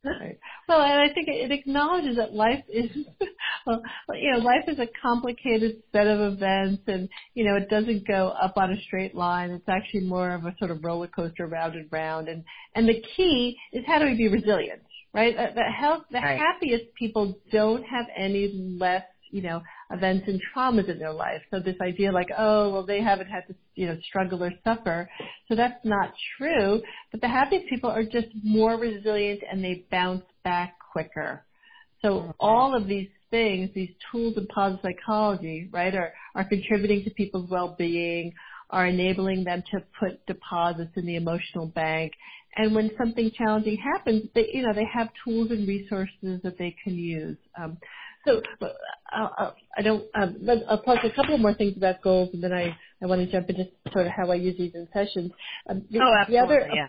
Right. 0.05 0.39
Well, 0.69 0.83
and 0.83 1.01
I 1.01 1.13
think 1.13 1.27
it 1.29 1.51
acknowledges 1.51 2.17
that 2.17 2.33
life 2.33 2.63
is, 2.69 2.91
well, 3.67 3.83
you 4.15 4.33
know, 4.33 4.39
life 4.39 4.65
is 4.69 4.79
a 4.79 4.87
complicated 5.03 5.83
set 5.93 6.07
of 6.07 6.33
events, 6.33 6.83
and 6.87 7.09
you 7.35 7.45
know, 7.45 7.57
it 7.57 7.69
doesn't 7.69 8.07
go 8.07 8.29
up 8.29 8.55
on 8.57 8.73
a 8.73 8.81
straight 8.83 9.15
line. 9.17 9.51
It's 9.51 9.69
actually 9.69 10.07
more 10.07 10.31
of 10.31 10.45
a 10.45 10.55
sort 10.59 10.71
of 10.71 10.85
roller 10.85 11.09
coaster, 11.09 11.47
round 11.47 11.75
and 11.75 11.89
round. 11.91 12.29
And 12.29 12.45
and 12.75 12.89
the 12.89 13.03
key 13.17 13.57
is 13.73 13.85
how 13.87 13.99
do 13.99 14.07
we 14.07 14.15
be 14.17 14.29
resilient, 14.29 14.83
right? 15.13 15.37
The, 15.37 15.55
the 15.57 15.65
health, 15.65 16.05
the 16.11 16.21
Right. 16.21 16.39
happiest 16.39 16.95
people 16.95 17.39
don't 17.51 17.83
have 17.83 18.07
any 18.17 18.77
less, 18.79 19.03
you 19.31 19.43
know, 19.43 19.63
events 19.91 20.25
and 20.29 20.41
traumas 20.55 20.89
in 20.89 20.99
their 20.99 21.13
life. 21.13 21.43
So 21.51 21.61
this 21.61 21.77
idea 21.81 22.13
like, 22.13 22.31
oh, 22.37 22.71
well, 22.73 22.87
they 22.87 23.03
haven't 23.03 23.29
had 23.29 23.47
to, 23.49 23.55
you 23.75 23.87
know, 23.87 23.99
struggle 24.09 24.43
or 24.43 24.53
suffer. 24.65 25.09
So 25.49 25.55
that's 25.55 25.85
not 25.85 26.13
true. 26.37 26.83
But 27.13 27.21
the 27.21 27.29
happiest 27.29 27.69
people 27.69 27.91
are 27.91 28.05
just 28.05 28.29
more 28.43 28.77
resilient 28.79 29.41
and 29.51 29.63
they 29.63 29.85
bounce 29.91 30.25
back 30.45 30.77
quicker. 30.93 31.45
So 32.03 32.35
all 32.39 32.77
of 32.77 32.87
these 32.87 33.09
things, 33.31 33.71
these 33.75 33.91
tools 34.11 34.37
of 34.37 34.49
positive 34.49 34.81
psychology, 34.83 35.69
right, 35.73 35.95
are, 35.95 36.13
are 36.35 36.45
contributing 36.45 37.05
to 37.05 37.11
people's 37.11 37.51
well-being, 37.51 38.33
are 38.71 38.87
enabling 38.87 39.45
them 39.45 39.63
to 39.73 39.83
put 39.99 40.25
deposits 40.27 40.93
in 40.97 41.07
the 41.07 41.17
emotional 41.17 41.67
bank. 41.67 42.13
And 42.57 42.75
when 42.75 42.91
something 42.97 43.31
challenging 43.37 43.77
happens, 43.77 44.29
they, 44.35 44.49
you 44.53 44.63
know, 44.63 44.73
they 44.73 44.87
have 44.93 45.09
tools 45.25 45.51
and 45.51 45.69
resources 45.69 46.41
that 46.43 46.57
they 46.59 46.75
can 46.83 46.95
use. 46.95 47.37
Um, 47.61 47.77
so 48.27 48.43
uh, 48.63 49.29
uh, 49.39 49.51
I 49.77 49.83
don't. 49.83 50.05
Um, 50.15 50.37
I'll 50.69 50.83
talk 50.83 51.05
a 51.05 51.11
couple 51.11 51.39
more 51.39 51.55
things 51.55 51.77
about 51.77 52.03
goals, 52.03 52.31
and 52.33 52.43
then 52.43 52.53
I, 52.53 52.77
I 53.03 53.07
want 53.07 53.21
to 53.21 53.31
jump 53.31 53.49
into 53.49 53.67
sort 53.93 54.07
of 54.07 54.13
how 54.13 54.31
I 54.31 54.35
use 54.35 54.57
these 54.59 54.73
in 54.75 54.89
sessions. 54.93 55.33
Um, 55.69 55.85
the, 55.91 56.01
oh, 56.01 56.15
absolutely, 56.21 56.57
other, 56.57 56.71
yeah. 56.75 56.89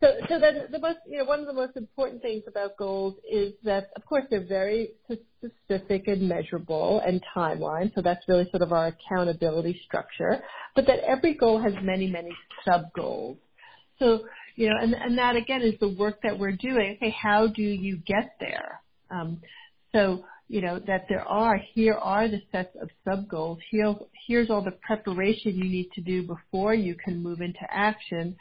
so, 0.00 0.14
so 0.28 0.38
then 0.38 0.66
the 0.70 0.78
most, 0.78 0.98
you 1.08 1.18
know, 1.18 1.24
one 1.24 1.40
of 1.40 1.46
the 1.46 1.52
most 1.52 1.76
important 1.76 2.22
things 2.22 2.44
about 2.46 2.76
goals 2.76 3.14
is 3.30 3.54
that, 3.64 3.90
of 3.96 4.04
course, 4.06 4.24
they're 4.30 4.46
very 4.46 4.90
specific 5.06 6.06
and 6.06 6.28
measurable 6.28 7.00
and 7.06 7.20
timeline. 7.34 7.92
So 7.94 8.02
that's 8.02 8.26
really 8.28 8.48
sort 8.50 8.62
of 8.62 8.72
our 8.72 8.88
accountability 8.88 9.80
structure. 9.86 10.42
But 10.74 10.86
that 10.86 11.00
every 11.00 11.34
goal 11.34 11.60
has 11.60 11.72
many, 11.82 12.08
many 12.08 12.30
sub 12.64 12.92
goals. 12.94 13.38
So, 13.98 14.24
you 14.56 14.68
know, 14.68 14.76
and, 14.80 14.94
and 14.94 15.18
that 15.18 15.36
again 15.36 15.62
is 15.62 15.74
the 15.80 15.88
work 15.88 16.20
that 16.22 16.38
we're 16.38 16.52
doing. 16.52 16.96
Okay, 16.96 17.14
how 17.22 17.46
do 17.46 17.62
you 17.62 17.96
get 17.96 18.36
there? 18.38 18.80
Um, 19.10 19.40
so, 19.94 20.24
you 20.48 20.60
know, 20.60 20.78
that 20.86 21.06
there 21.08 21.22
are, 21.22 21.58
here 21.74 21.94
are 21.94 22.28
the 22.28 22.40
sets 22.52 22.76
of 22.80 22.88
sub 23.04 23.28
goals. 23.28 23.58
Here, 23.70 23.94
here's 24.26 24.50
all 24.50 24.62
the 24.62 24.76
preparation 24.82 25.56
you 25.56 25.64
need 25.64 25.90
to 25.94 26.00
do 26.00 26.22
before 26.22 26.74
you 26.74 26.94
can 26.94 27.22
move 27.22 27.40
into 27.40 27.66
action. 27.68 28.36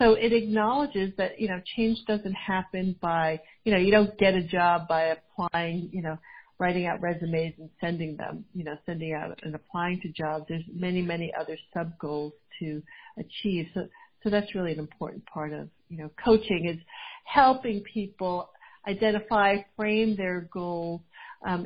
So 0.00 0.14
it 0.14 0.32
acknowledges 0.32 1.12
that, 1.18 1.38
you 1.38 1.48
know, 1.48 1.60
change 1.76 1.98
doesn't 2.06 2.34
happen 2.34 2.96
by, 3.02 3.40
you 3.64 3.72
know, 3.72 3.78
you 3.78 3.90
don't 3.90 4.16
get 4.18 4.34
a 4.34 4.42
job 4.42 4.88
by 4.88 5.14
applying, 5.16 5.90
you 5.92 6.00
know, 6.00 6.16
writing 6.58 6.86
out 6.86 7.02
resumes 7.02 7.54
and 7.58 7.68
sending 7.80 8.16
them, 8.16 8.44
you 8.54 8.64
know, 8.64 8.76
sending 8.86 9.12
out 9.12 9.38
and 9.42 9.54
applying 9.54 10.00
to 10.00 10.08
jobs. 10.10 10.46
There's 10.48 10.64
many, 10.74 11.02
many 11.02 11.32
other 11.38 11.58
sub 11.74 11.98
goals 11.98 12.32
to 12.60 12.82
achieve. 13.18 13.66
So, 13.74 13.86
so 14.22 14.30
that's 14.30 14.54
really 14.54 14.72
an 14.72 14.78
important 14.78 15.24
part 15.26 15.52
of, 15.52 15.68
you 15.90 15.98
know, 15.98 16.10
coaching 16.22 16.66
is 16.66 16.78
helping 17.24 17.82
people 17.82 18.50
identify, 18.86 19.56
frame 19.76 20.16
their 20.16 20.48
goals 20.52 21.00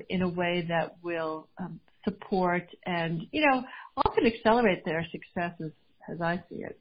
in 0.08 0.22
a 0.22 0.28
way 0.28 0.64
that 0.68 0.96
will 1.02 1.48
um, 1.58 1.80
support 2.04 2.66
and, 2.86 3.22
you 3.32 3.44
know, 3.46 3.62
often 3.96 4.26
accelerate 4.26 4.84
their 4.84 5.06
successes 5.10 5.72
as 6.10 6.20
I 6.20 6.42
see 6.48 6.56
it. 6.56 6.78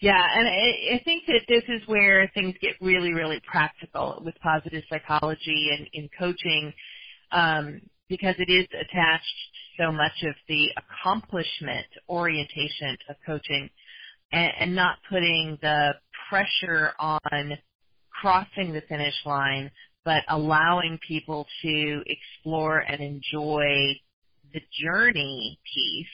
Yeah, 0.00 0.24
and 0.36 0.46
I, 0.46 0.94
I 0.94 1.02
think 1.04 1.24
that 1.26 1.40
this 1.48 1.64
is 1.68 1.82
where 1.86 2.30
things 2.32 2.54
get 2.60 2.72
really, 2.80 3.12
really 3.12 3.40
practical 3.44 4.22
with 4.24 4.34
positive 4.40 4.84
psychology 4.88 5.70
and 5.76 5.88
in 5.92 6.08
coaching, 6.16 6.72
um, 7.32 7.80
because 8.08 8.36
it 8.38 8.50
is 8.50 8.66
attached 8.66 9.24
to 9.76 9.82
so 9.82 9.92
much 9.92 10.12
of 10.22 10.34
the 10.48 10.68
accomplishment 10.76 11.86
orientation 12.08 12.96
of 13.10 13.16
coaching, 13.26 13.68
and, 14.32 14.52
and 14.60 14.74
not 14.74 14.98
putting 15.10 15.58
the 15.62 15.90
pressure 16.28 16.92
on 17.00 17.58
crossing 18.20 18.72
the 18.72 18.82
finish 18.88 19.14
line, 19.24 19.70
but 20.08 20.24
allowing 20.30 20.98
people 21.06 21.46
to 21.62 22.02
explore 22.06 22.78
and 22.80 23.02
enjoy 23.02 23.94
the 24.54 24.62
journey 24.82 25.60
piece 25.74 26.06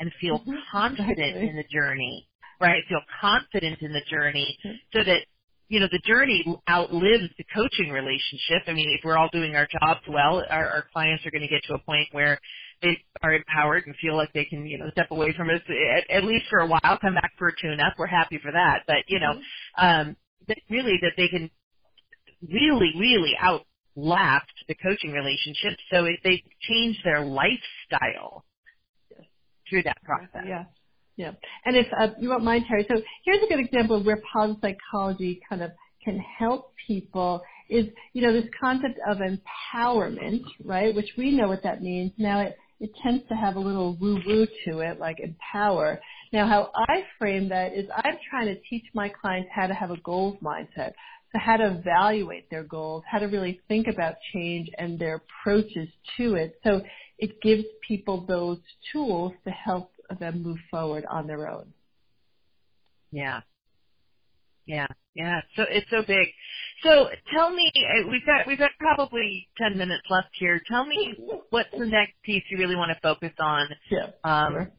and 0.00 0.12
feel 0.20 0.38
Mhm, 0.40 0.62
confident 0.72 1.18
exactly. 1.18 1.48
in 1.50 1.56
the 1.56 1.64
journey 1.64 2.22
right? 2.60 2.82
Feel 2.88 3.02
confident 3.20 3.82
in 3.82 3.92
the 3.92 4.02
journey 4.10 4.58
so 4.94 5.00
that, 5.04 5.20
you 5.68 5.80
know, 5.80 5.88
the 5.92 6.00
journey 6.06 6.44
outlives 6.70 7.30
the 7.38 7.44
coaching 7.54 7.90
relationship. 7.92 8.62
I 8.68 8.74
mean, 8.74 8.88
if 8.98 9.04
we're 9.04 9.18
all 9.18 9.30
doing 9.32 9.56
our 9.56 9.68
jobs 9.80 10.02
well, 10.08 10.44
our, 10.50 10.68
our 10.68 10.86
clients 10.92 11.26
are 11.26 11.32
going 11.32 11.42
to 11.42 11.48
get 11.48 11.62
to 11.68 11.74
a 11.74 11.80
point 11.80 12.08
where 12.12 12.40
they 12.82 12.98
are 13.22 13.34
empowered 13.34 13.86
and 13.86 13.96
feel 14.02 14.16
like 14.16 14.32
they 14.34 14.46
can, 14.46 14.66
you 14.66 14.78
know, 14.78 14.90
step 14.92 15.10
away 15.12 15.34
from 15.36 15.50
us 15.50 15.62
at, 15.68 16.10
at 16.18 16.24
least 16.24 16.46
for 16.50 16.60
a 16.60 16.68
while, 16.68 16.98
come 17.02 17.14
back 17.16 17.32
for 17.38 17.48
a 17.48 17.52
tune-up. 17.60 17.94
We're 17.98 18.06
happy 18.06 18.38
for 18.42 18.52
that. 18.52 18.84
But, 18.86 19.04
you 19.08 19.20
know, 19.20 19.34
um, 19.78 20.16
that 20.48 20.58
really 20.70 20.98
that 21.02 21.14
they 21.18 21.28
can 21.28 21.50
really, 22.48 22.92
really 22.98 23.32
outlast 23.40 24.52
the 24.68 24.74
coaching 24.74 25.12
relationship. 25.12 25.78
So 25.92 26.04
if 26.04 26.20
they 26.24 26.42
change 26.62 26.96
their 27.04 27.24
lifestyle 27.24 28.44
through 29.68 29.84
that 29.84 30.02
process. 30.02 30.44
Yeah. 30.46 30.64
Yeah. 31.16 31.32
And 31.66 31.76
if 31.76 31.86
uh, 31.98 32.08
you 32.18 32.30
won't 32.30 32.44
mind, 32.44 32.64
Terry, 32.66 32.86
so 32.88 33.00
here's 33.24 33.42
a 33.42 33.46
good 33.46 33.60
example 33.60 33.96
of 33.96 34.06
where 34.06 34.22
positive 34.32 34.60
psychology 34.62 35.40
kind 35.48 35.62
of 35.62 35.70
can 36.02 36.18
help 36.18 36.72
people 36.86 37.42
is, 37.68 37.86
you 38.14 38.22
know, 38.22 38.32
this 38.32 38.48
concept 38.58 38.98
of 39.08 39.18
empowerment, 39.18 40.40
right, 40.64 40.94
which 40.94 41.10
we 41.18 41.30
know 41.32 41.46
what 41.46 41.62
that 41.62 41.82
means. 41.82 42.12
Now 42.16 42.40
it, 42.40 42.56
it 42.80 42.90
tends 43.02 43.22
to 43.28 43.34
have 43.34 43.56
a 43.56 43.60
little 43.60 43.96
woo-woo 44.00 44.46
to 44.66 44.78
it, 44.78 44.98
like 44.98 45.20
empower. 45.20 46.00
Now 46.32 46.48
how 46.48 46.70
I 46.74 47.04
frame 47.18 47.50
that 47.50 47.74
is 47.74 47.86
I'm 47.94 48.16
trying 48.28 48.46
to 48.46 48.60
teach 48.68 48.84
my 48.94 49.10
clients 49.10 49.50
how 49.54 49.66
to 49.66 49.74
have 49.74 49.90
a 49.90 49.98
goals 49.98 50.38
mindset. 50.42 50.92
So 51.32 51.38
how 51.38 51.56
to 51.58 51.76
evaluate 51.78 52.50
their 52.50 52.64
goals, 52.64 53.04
how 53.08 53.18
to 53.20 53.26
really 53.26 53.60
think 53.68 53.86
about 53.86 54.14
change 54.32 54.68
and 54.78 54.98
their 54.98 55.22
approaches 55.22 55.88
to 56.16 56.34
it. 56.34 56.58
So 56.64 56.80
it 57.18 57.40
gives 57.40 57.64
people 57.86 58.24
those 58.26 58.58
tools 58.92 59.32
to 59.44 59.50
help 59.50 59.92
them 60.18 60.42
move 60.42 60.58
forward 60.70 61.04
on 61.08 61.26
their 61.28 61.48
own. 61.48 61.72
Yeah. 63.12 63.40
Yeah. 64.66 64.86
Yeah. 65.14 65.40
So 65.56 65.64
it's 65.68 65.86
so 65.90 66.02
big. 66.06 66.28
So 66.82 67.08
tell 67.34 67.50
me, 67.50 67.70
uh, 67.76 68.08
we've 68.08 68.24
got 68.24 68.46
we've 68.46 68.58
got 68.58 68.70
probably 68.78 69.48
ten 69.58 69.76
minutes 69.76 70.02
left 70.08 70.28
here. 70.38 70.60
Tell 70.68 70.86
me 70.86 71.14
what's 71.50 71.68
the 71.76 71.86
next 71.86 72.14
piece 72.22 72.42
you 72.50 72.58
really 72.58 72.76
want 72.76 72.90
to 72.94 73.00
focus 73.02 73.32
on, 73.38 73.68
Yeah. 73.90 74.06
um, 74.24 74.52
sure. 74.52 74.70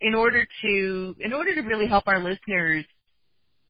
in 0.00 0.14
order 0.14 0.46
to 0.62 1.16
in 1.20 1.32
order 1.32 1.54
to 1.54 1.62
really 1.62 1.86
help 1.86 2.04
our 2.06 2.20
listeners. 2.22 2.84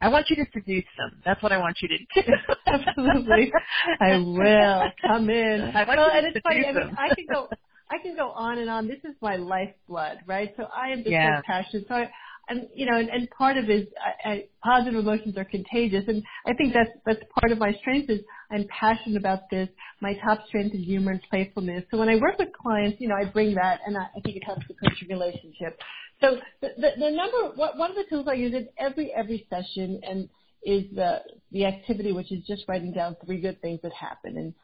I 0.00 0.08
want 0.08 0.26
you 0.30 0.36
to 0.36 0.46
seduce 0.52 0.84
them. 0.96 1.20
That's 1.24 1.42
what 1.42 1.52
I 1.52 1.58
want 1.58 1.76
you 1.82 1.88
to 1.88 1.98
do. 1.98 2.32
Absolutely. 2.66 3.52
I 4.00 4.16
will 4.18 4.90
come 5.04 5.28
in. 5.30 5.72
I 5.74 5.84
want 5.84 5.98
well, 5.98 6.10
you 6.12 6.18
and 6.18 6.26
to 6.26 6.38
it's 6.38 6.42
funny. 6.42 6.66
I 6.66 6.72
mean, 6.72 6.74
them. 6.74 6.96
I 6.98 7.08
could 7.14 7.26
go. 7.32 7.48
I 7.90 7.98
can 8.02 8.16
go 8.16 8.30
on 8.30 8.58
and 8.58 8.70
on. 8.70 8.86
This 8.86 8.98
is 9.04 9.16
my 9.20 9.36
lifeblood, 9.36 10.18
right? 10.26 10.52
So 10.56 10.64
I 10.64 10.90
am 10.90 10.98
just 10.98 11.10
yeah. 11.10 11.38
so 11.38 11.42
passionate. 11.46 11.86
So 11.88 11.94
I, 11.94 12.10
and 12.48 12.68
you 12.74 12.86
know, 12.86 12.96
and, 12.96 13.08
and 13.08 13.28
part 13.30 13.56
of 13.56 13.68
it 13.68 13.70
is 13.70 13.88
I, 14.24 14.30
I, 14.30 14.44
positive 14.64 14.98
emotions 14.98 15.36
are 15.36 15.44
contagious, 15.44 16.04
and 16.06 16.22
I 16.46 16.54
think 16.54 16.74
that's 16.74 16.90
that's 17.04 17.20
part 17.40 17.52
of 17.52 17.58
my 17.58 17.72
strength 17.80 18.08
is 18.10 18.20
I'm 18.50 18.66
passionate 18.68 19.18
about 19.18 19.50
this. 19.50 19.68
My 20.00 20.14
top 20.24 20.46
strength 20.46 20.74
is 20.74 20.84
humor 20.84 21.12
and 21.12 21.20
playfulness. 21.28 21.84
So 21.90 21.98
when 21.98 22.08
I 22.08 22.16
work 22.16 22.38
with 22.38 22.48
clients, 22.52 23.00
you 23.00 23.08
know, 23.08 23.16
I 23.16 23.24
bring 23.24 23.54
that, 23.56 23.80
and 23.86 23.96
I, 23.96 24.02
I 24.16 24.20
think 24.22 24.36
it 24.36 24.44
helps 24.44 24.62
the 24.68 24.74
coaching 24.74 25.08
relationship. 25.08 25.78
So 26.20 26.36
the, 26.60 26.68
the, 26.76 26.90
the 26.98 27.10
number, 27.10 27.54
one 27.56 27.90
of 27.90 27.96
the 27.96 28.04
tools 28.10 28.26
I 28.28 28.34
use 28.34 28.54
in 28.54 28.68
every 28.78 29.12
every 29.12 29.46
session, 29.50 30.00
and 30.02 30.28
is 30.64 30.84
the 30.94 31.20
the 31.52 31.64
activity, 31.66 32.12
which 32.12 32.32
is 32.32 32.44
just 32.46 32.64
writing 32.68 32.92
down 32.92 33.16
three 33.24 33.40
good 33.40 33.60
things 33.60 33.80
that 33.82 33.92
happen 33.92 34.36
and 34.36 34.54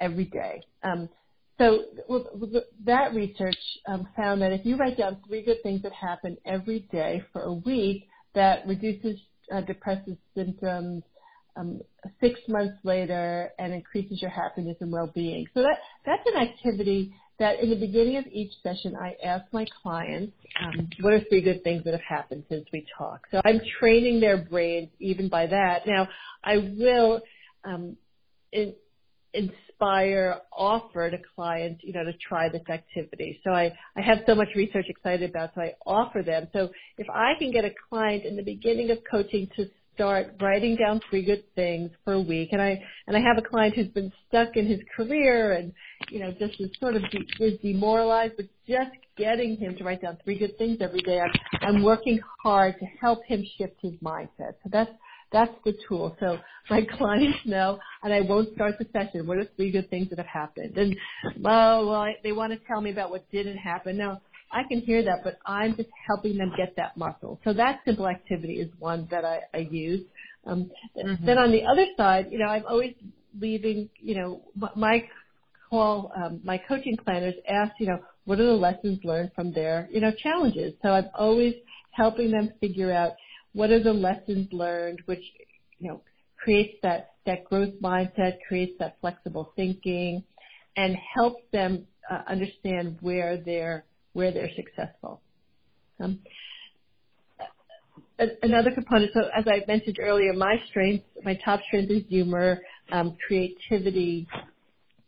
every 0.00 0.24
day. 0.24 0.62
Um, 0.82 1.08
so 1.58 1.84
that 2.84 3.14
research 3.14 3.56
um, 3.88 4.06
found 4.16 4.42
that 4.42 4.52
if 4.52 4.66
you 4.66 4.76
write 4.76 4.98
down 4.98 5.18
three 5.26 5.42
good 5.42 5.62
things 5.62 5.82
that 5.82 5.92
happen 5.92 6.36
every 6.44 6.80
day 6.92 7.22
for 7.32 7.42
a 7.42 7.52
week, 7.52 8.08
that 8.34 8.66
reduces 8.66 9.18
uh, 9.50 9.62
depressive 9.62 10.18
symptoms 10.34 11.02
um, 11.56 11.80
six 12.20 12.38
months 12.48 12.76
later 12.84 13.50
and 13.58 13.72
increases 13.72 14.20
your 14.20 14.30
happiness 14.30 14.76
and 14.80 14.92
well-being. 14.92 15.46
So 15.54 15.62
that 15.62 15.78
that's 16.04 16.22
an 16.26 16.42
activity 16.42 17.14
that 17.38 17.60
in 17.60 17.70
the 17.70 17.76
beginning 17.76 18.16
of 18.16 18.24
each 18.32 18.52
session 18.62 18.96
I 18.96 19.16
ask 19.24 19.44
my 19.52 19.66
clients, 19.82 20.32
um, 20.62 20.88
what 21.00 21.12
are 21.12 21.20
three 21.28 21.42
good 21.42 21.62
things 21.64 21.84
that 21.84 21.92
have 21.92 22.02
happened 22.02 22.44
since 22.48 22.66
we 22.72 22.86
talked? 22.96 23.26
So 23.30 23.40
I'm 23.44 23.60
training 23.78 24.20
their 24.20 24.38
brains 24.38 24.88
even 25.00 25.28
by 25.28 25.46
that. 25.46 25.86
Now 25.86 26.08
I 26.44 26.56
will 26.76 27.20
um, 27.64 27.96
in, 28.52 28.74
inspire, 29.34 30.36
offer 30.52 31.10
to 31.10 31.18
clients, 31.34 31.82
you 31.84 31.92
know, 31.92 32.04
to 32.04 32.12
try 32.26 32.48
this 32.48 32.62
activity. 32.70 33.38
So 33.44 33.50
I, 33.50 33.72
I 33.96 34.00
have 34.00 34.18
so 34.26 34.34
much 34.34 34.48
research 34.56 34.86
excited 34.88 35.28
about, 35.28 35.50
so 35.54 35.60
I 35.60 35.74
offer 35.84 36.22
them. 36.22 36.48
So 36.52 36.70
if 36.96 37.06
I 37.10 37.32
can 37.38 37.52
get 37.52 37.64
a 37.64 37.70
client 37.88 38.24
in 38.24 38.36
the 38.36 38.42
beginning 38.42 38.90
of 38.90 38.98
coaching 39.10 39.48
to 39.56 39.66
start 39.94 40.34
writing 40.40 40.76
down 40.76 41.00
three 41.08 41.24
good 41.24 41.42
things 41.54 41.90
for 42.04 42.14
a 42.14 42.20
week, 42.20 42.50
and 42.52 42.60
I 42.60 42.82
and 43.06 43.16
I 43.16 43.20
have 43.20 43.38
a 43.38 43.42
client 43.42 43.74
who's 43.74 43.88
been 43.88 44.12
stuck 44.28 44.56
in 44.56 44.66
his 44.66 44.80
career 44.94 45.52
and 45.52 45.72
you 46.10 46.20
know 46.20 46.32
just 46.32 46.60
is 46.60 46.70
sort 46.80 46.96
of 46.96 47.02
de- 47.10 47.44
is 47.44 47.58
demoralized, 47.60 48.34
but 48.36 48.46
just 48.66 48.90
getting 49.16 49.56
him 49.56 49.76
to 49.76 49.84
write 49.84 50.02
down 50.02 50.18
three 50.24 50.38
good 50.38 50.56
things 50.58 50.78
every 50.80 51.00
day, 51.00 51.20
I'm, 51.20 51.32
I'm 51.62 51.82
working 51.82 52.20
hard 52.42 52.78
to 52.78 52.86
help 53.00 53.24
him 53.24 53.44
shift 53.56 53.76
his 53.80 53.92
mindset. 54.02 54.54
So 54.62 54.70
that's 54.70 54.90
that's 55.32 55.52
the 55.64 55.74
tool. 55.88 56.16
So 56.20 56.38
my 56.70 56.82
clients 56.98 57.38
know, 57.44 57.78
and 58.02 58.12
I 58.12 58.20
won't 58.20 58.54
start 58.54 58.74
the 58.78 58.86
session. 58.92 59.26
What 59.26 59.38
are 59.38 59.46
three 59.56 59.70
good 59.70 59.90
things 59.90 60.08
that 60.10 60.18
have 60.18 60.26
happened? 60.26 60.76
And 60.76 60.96
oh, 61.24 61.86
well, 61.86 61.94
I, 61.94 62.14
they 62.22 62.32
want 62.32 62.52
to 62.52 62.58
tell 62.66 62.80
me 62.80 62.90
about 62.90 63.10
what 63.10 63.30
didn't 63.30 63.58
happen. 63.58 63.96
No, 63.96 64.20
I 64.52 64.62
can 64.68 64.80
hear 64.80 65.02
that, 65.04 65.20
but 65.24 65.38
I'm 65.46 65.76
just 65.76 65.88
helping 66.06 66.36
them 66.38 66.52
get 66.56 66.74
that 66.76 66.96
muscle. 66.96 67.40
So 67.44 67.52
that 67.54 67.80
simple 67.84 68.08
activity 68.08 68.54
is 68.54 68.70
one 68.78 69.08
that 69.10 69.24
I, 69.24 69.40
I 69.52 69.68
use. 69.70 70.02
Um, 70.46 70.70
mm-hmm. 70.96 71.26
Then 71.26 71.38
on 71.38 71.50
the 71.50 71.64
other 71.64 71.86
side, 71.96 72.28
you 72.30 72.38
know, 72.38 72.46
I'm 72.46 72.64
always 72.68 72.94
leaving, 73.38 73.88
you 74.00 74.14
know, 74.14 74.40
my 74.76 75.04
call, 75.68 76.12
um, 76.16 76.40
my 76.44 76.58
coaching 76.58 76.96
planners 76.96 77.34
ask, 77.48 77.72
you 77.78 77.86
know, 77.86 77.98
what 78.24 78.40
are 78.40 78.46
the 78.46 78.52
lessons 78.52 78.98
learned 79.04 79.30
from 79.34 79.52
their, 79.52 79.88
you 79.90 80.00
know, 80.00 80.12
challenges? 80.22 80.74
So 80.82 80.90
I'm 80.90 81.08
always 81.14 81.54
helping 81.92 82.30
them 82.30 82.52
figure 82.60 82.92
out 82.92 83.12
what 83.52 83.70
are 83.70 83.82
the 83.82 83.92
lessons 83.92 84.48
learned, 84.52 85.00
which, 85.06 85.22
you 85.78 85.88
know, 85.88 86.02
creates 86.38 86.76
that, 86.82 87.12
that 87.24 87.44
growth 87.44 87.74
mindset, 87.82 88.38
creates 88.46 88.78
that 88.78 88.96
flexible 89.00 89.52
thinking, 89.56 90.22
and 90.76 90.96
helps 91.14 91.42
them 91.52 91.86
uh, 92.10 92.22
understand 92.28 92.98
where 93.00 93.36
they're, 93.38 93.84
where 94.12 94.32
they're 94.32 94.50
successful. 94.54 95.20
Um, 95.98 96.20
another 98.42 98.70
component, 98.72 99.10
so 99.14 99.28
as 99.36 99.44
I 99.46 99.64
mentioned 99.66 99.98
earlier, 100.00 100.32
my 100.32 100.56
strength, 100.68 101.04
my 101.24 101.38
top 101.44 101.60
strength 101.66 101.90
is 101.90 102.02
humor, 102.08 102.60
um, 102.92 103.16
creativity, 103.26 104.26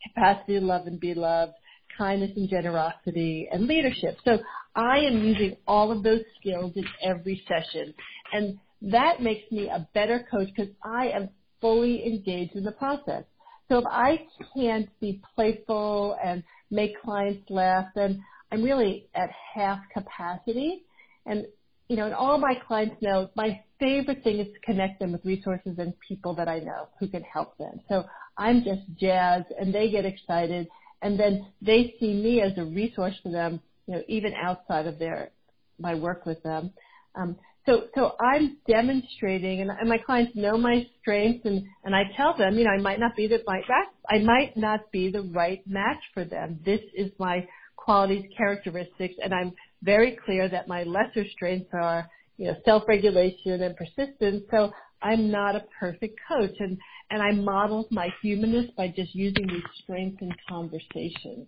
capacity 0.03 0.59
to 0.59 0.65
love 0.65 0.87
and 0.87 1.01
be 1.01 1.15
loved, 1.15 1.55
kindness 1.97 2.31
and 2.37 2.49
generosity, 2.49 3.49
and 3.51 3.67
leadership. 3.67 4.17
So 4.25 4.39
I 4.75 4.99
am 4.99 5.25
using 5.25 5.57
all 5.67 5.91
of 5.91 6.03
those 6.03 6.23
skills 6.41 6.73
in 6.77 6.85
every 7.03 7.43
session. 7.49 7.95
And 8.33 8.59
that 8.83 9.21
makes 9.21 9.51
me 9.51 9.69
a 9.69 9.89
better 9.95 10.27
coach 10.31 10.49
because 10.55 10.73
I 10.85 11.09
am 11.09 11.31
fully 11.61 12.07
engaged 12.07 12.55
in 12.55 12.65
the 12.65 12.73
process. 12.73 13.25
So 13.69 13.79
if 13.79 13.85
I 13.87 14.21
can't 14.57 14.89
be 15.01 15.21
playful 15.35 16.17
and 16.25 16.43
make 16.71 17.01
clients 17.03 17.51
laugh, 17.51 17.87
then 17.95 18.23
I'm 18.51 18.63
really 18.63 19.09
at 19.15 19.31
half 19.55 19.81
capacity. 19.93 20.85
And, 21.27 21.47
you 21.89 21.97
know, 21.97 22.07
and 22.07 22.15
all 22.15 22.39
my 22.39 22.55
clients 22.67 22.97
know 23.03 23.29
my 23.35 23.61
favorite 23.79 24.25
thing 24.25 24.39
is 24.39 24.47
to 24.47 24.61
connect 24.61 25.01
them 25.01 25.13
with 25.13 25.25
resources 25.25 25.75
and 25.79 25.93
people 26.07 26.35
that 26.37 26.49
I 26.49 26.61
know 26.61 26.89
who 26.99 27.09
can 27.09 27.23
help 27.23 27.59
them. 27.59 27.81
So 27.89 28.05
I'm 28.39 28.65
just 28.65 28.83
jazzed 28.99 29.53
and 29.59 29.75
they 29.75 29.91
get 29.91 30.05
excited 30.05 30.69
and 31.03 31.19
then 31.19 31.47
they 31.61 31.95
see 32.01 32.13
me 32.15 32.41
as 32.41 32.53
a 32.57 32.65
resource 32.65 33.15
for 33.23 33.31
them, 33.31 33.61
you 33.87 33.95
know, 33.95 34.03
even 34.09 34.33
outside 34.35 34.87
of 34.87 34.99
their, 34.99 35.31
my 35.79 35.95
work 35.95 36.27
with 36.27 36.43
them. 36.43 36.73
Um, 37.15 37.37
so, 37.67 37.85
so 37.95 38.13
I'm 38.19 38.57
demonstrating, 38.67 39.61
and, 39.61 39.71
and 39.71 39.89
my 39.89 39.99
clients 39.99 40.33
know 40.35 40.57
my 40.57 40.87
strengths, 41.01 41.45
and, 41.45 41.67
and 41.85 41.95
I 41.95 42.05
tell 42.17 42.37
them, 42.37 42.57
you 42.57 42.65
know, 42.65 42.71
I 42.71 42.81
might 42.81 42.99
not 42.99 43.15
be 43.15 43.27
the 43.29 43.43
right 43.47 43.65
match, 43.69 43.89
I 44.09 44.19
might 44.21 44.57
not 44.57 44.91
be 44.91 45.11
the 45.11 45.23
right 45.23 45.63
match 45.67 45.99
for 46.15 46.25
them. 46.25 46.59
This 46.65 46.81
is 46.95 47.11
my 47.19 47.47
qualities, 47.77 48.25
characteristics, 48.37 49.15
and 49.23 49.35
I'm 49.35 49.53
very 49.83 50.19
clear 50.25 50.49
that 50.49 50.67
my 50.67 50.85
lesser 50.85 51.25
strengths 51.31 51.71
are, 51.75 52.09
you 52.39 52.47
know, 52.47 52.57
self-regulation 52.65 53.63
and 53.63 53.77
persistence. 53.77 54.45
So 54.51 54.73
I'm 55.03 55.31
not 55.31 55.55
a 55.55 55.65
perfect 55.79 56.19
coach, 56.27 56.55
and 56.59 56.79
and 57.11 57.23
I 57.23 57.33
modeled 57.33 57.91
my 57.91 58.09
humanness 58.23 58.67
by 58.77 58.89
just 58.89 59.15
using 59.15 59.47
these 59.47 59.63
strengths 59.83 60.21
in 60.21 60.33
conversations. 60.49 61.47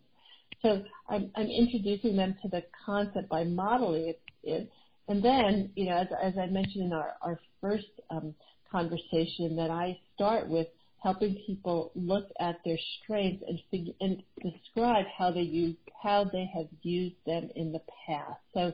So 0.63 0.83
I'm, 1.09 1.31
I'm 1.37 1.49
introducing 1.49 2.17
them 2.17 2.37
to 2.43 2.49
the 2.49 2.63
concept 2.85 3.29
by 3.29 3.45
modeling 3.45 4.09
it, 4.09 4.21
it 4.43 4.71
and 5.09 5.23
then, 5.23 5.71
you 5.75 5.87
know, 5.87 5.97
as, 5.97 6.07
as 6.23 6.35
I 6.39 6.47
mentioned 6.47 6.85
in 6.85 6.93
our, 6.93 7.15
our 7.23 7.39
first 7.61 7.89
um, 8.11 8.35
conversation, 8.71 9.57
that 9.57 9.71
I 9.71 9.99
start 10.15 10.49
with 10.49 10.69
helping 11.03 11.37
people 11.47 11.91
look 11.95 12.27
at 12.39 12.57
their 12.65 12.79
strengths 13.03 13.43
and, 13.49 13.59
figure, 13.71 13.95
and 14.01 14.23
describe 14.43 15.07
how 15.17 15.31
they 15.31 15.41
use 15.41 15.75
how 16.03 16.25
they 16.25 16.49
have 16.55 16.67
used 16.83 17.17
them 17.27 17.49
in 17.57 17.73
the 17.73 17.81
past. 18.07 18.41
So 18.55 18.73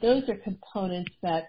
those 0.00 0.22
are 0.28 0.36
components 0.36 1.10
that 1.22 1.48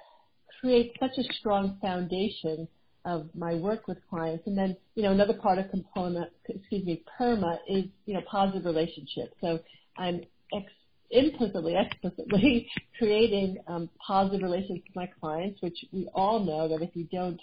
create 0.59 0.93
such 0.99 1.17
a 1.17 1.33
strong 1.33 1.77
foundation 1.81 2.67
of 3.05 3.29
my 3.33 3.55
work 3.55 3.87
with 3.87 3.97
clients. 4.09 4.45
And 4.47 4.57
then, 4.57 4.75
you 4.95 5.03
know, 5.03 5.11
another 5.11 5.33
part 5.33 5.57
of 5.57 5.69
component, 5.69 6.31
excuse 6.47 6.85
me, 6.85 7.03
PERMA 7.17 7.59
is, 7.67 7.85
you 8.05 8.13
know, 8.13 8.21
positive 8.29 8.65
relationships. 8.65 9.33
So 9.41 9.59
I'm 9.97 10.21
ex- 10.53 10.71
implicitly, 11.11 11.75
explicitly 11.91 12.69
creating 12.97 13.57
um, 13.67 13.89
positive 14.05 14.41
relationships 14.41 14.87
with 14.87 14.95
my 14.95 15.09
clients, 15.19 15.61
which 15.61 15.77
we 15.91 16.07
all 16.13 16.39
know 16.39 16.67
that 16.67 16.83
if 16.83 16.95
you 16.95 17.07
don't 17.11 17.39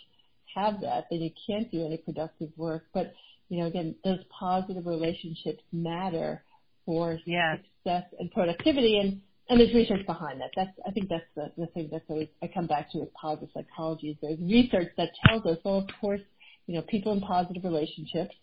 have 0.54 0.80
that, 0.80 1.06
then 1.10 1.20
you 1.20 1.30
can't 1.46 1.70
do 1.70 1.84
any 1.84 1.96
productive 1.98 2.50
work. 2.56 2.84
But 2.92 3.14
you 3.48 3.60
know, 3.60 3.66
again, 3.66 3.94
those 4.04 4.18
positive 4.38 4.86
relationships 4.86 5.62
matter 5.72 6.42
for 6.84 7.18
yes. 7.24 7.58
success 7.84 8.04
and 8.18 8.30
productivity, 8.30 8.98
and 8.98 9.20
and 9.48 9.60
there's 9.60 9.74
research 9.74 10.04
behind 10.06 10.40
that. 10.40 10.50
That's 10.56 10.70
I 10.86 10.90
think 10.90 11.08
that's 11.08 11.24
the, 11.34 11.52
the 11.56 11.66
thing 11.68 11.88
that's 11.90 12.04
always 12.08 12.28
I 12.42 12.48
come 12.48 12.66
back 12.66 12.90
to 12.92 12.98
with 12.98 13.12
positive 13.14 13.48
psychology 13.54 14.10
is 14.10 14.16
there's 14.20 14.40
research 14.40 14.88
that 14.96 15.10
tells 15.26 15.44
us, 15.46 15.58
well, 15.64 15.78
of 15.78 15.88
course, 16.00 16.20
you 16.66 16.74
know, 16.74 16.82
people 16.82 17.12
in 17.12 17.20
positive 17.20 17.62
relationships 17.64 18.34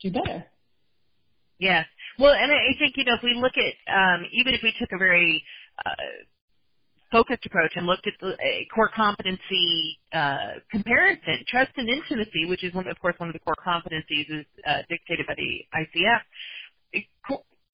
do 0.00 0.10
better. 0.10 0.44
Yes. 1.58 1.86
Well, 2.18 2.34
and 2.34 2.50
I 2.50 2.74
think, 2.78 2.96
you 2.96 3.04
know, 3.04 3.14
if 3.14 3.22
we 3.22 3.34
look 3.34 3.52
at, 3.56 3.74
um, 3.86 4.26
even 4.32 4.52
if 4.52 4.60
we 4.64 4.74
took 4.80 4.90
a 4.92 4.98
very 4.98 5.44
uh, 5.86 5.90
focused 7.12 7.46
approach 7.46 7.72
and 7.76 7.86
looked 7.86 8.06
at 8.08 8.14
the 8.20 8.34
core 8.74 8.90
competency 8.94 9.98
uh, 10.12 10.58
comparison, 10.72 11.44
trust 11.46 11.70
and 11.76 11.88
intimacy, 11.88 12.46
which 12.46 12.64
is, 12.64 12.74
one, 12.74 12.88
of 12.88 12.98
course, 12.98 13.14
one 13.18 13.28
of 13.28 13.32
the 13.32 13.38
core 13.38 13.54
competencies 13.64 14.26
is 14.28 14.44
uh, 14.66 14.82
dictated 14.88 15.24
by 15.26 15.34
the 15.36 15.62
ICF. 15.72 16.20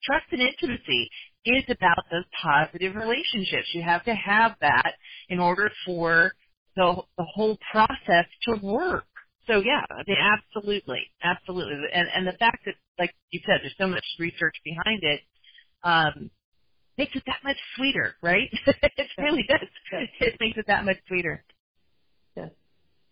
Trust 0.05 0.27
and 0.33 0.43
intimacy 0.43 1.11
is 1.47 1.65
about 1.69 2.05
those 2.11 2.25
positive 2.43 2.95
relationships. 2.95 3.69
You 3.75 3.83
have 3.83 4.05
to 4.05 4.15
have 4.15 4.53
that 4.61 4.95
in 5.29 5.41
order 5.41 5.71
for 5.87 6.33
the, 6.77 7.03
the 7.17 7.25
whole 7.35 7.59
process 7.73 8.27
to 8.45 8.57
work. 8.63 9.05
So 9.47 9.63
yeah, 9.65 9.83
I 9.91 10.03
mean, 10.07 10.19
absolutely, 10.21 11.01
absolutely, 11.25 11.75
and 11.95 12.07
and 12.15 12.27
the 12.27 12.37
fact 12.39 12.67
that, 12.67 12.75
like 12.99 13.15
you 13.31 13.41
said, 13.47 13.61
there's 13.63 13.75
so 13.79 13.89
much 13.89 14.05
research 14.19 14.55
behind 14.65 15.03
it, 15.03 15.21
um, 15.85 16.31
makes 16.99 17.17
it 17.17 17.23
that 17.27 17.39
much 17.45 17.57
sweeter, 17.77 18.17
right? 18.23 18.49
it 18.67 19.09
really 19.19 19.45
does. 19.49 19.69
It 20.21 20.35
makes 20.41 20.59
it 20.59 20.67
that 20.69 20.85
much 20.85 20.99
sweeter. 21.09 21.45
Yes. 22.37 22.51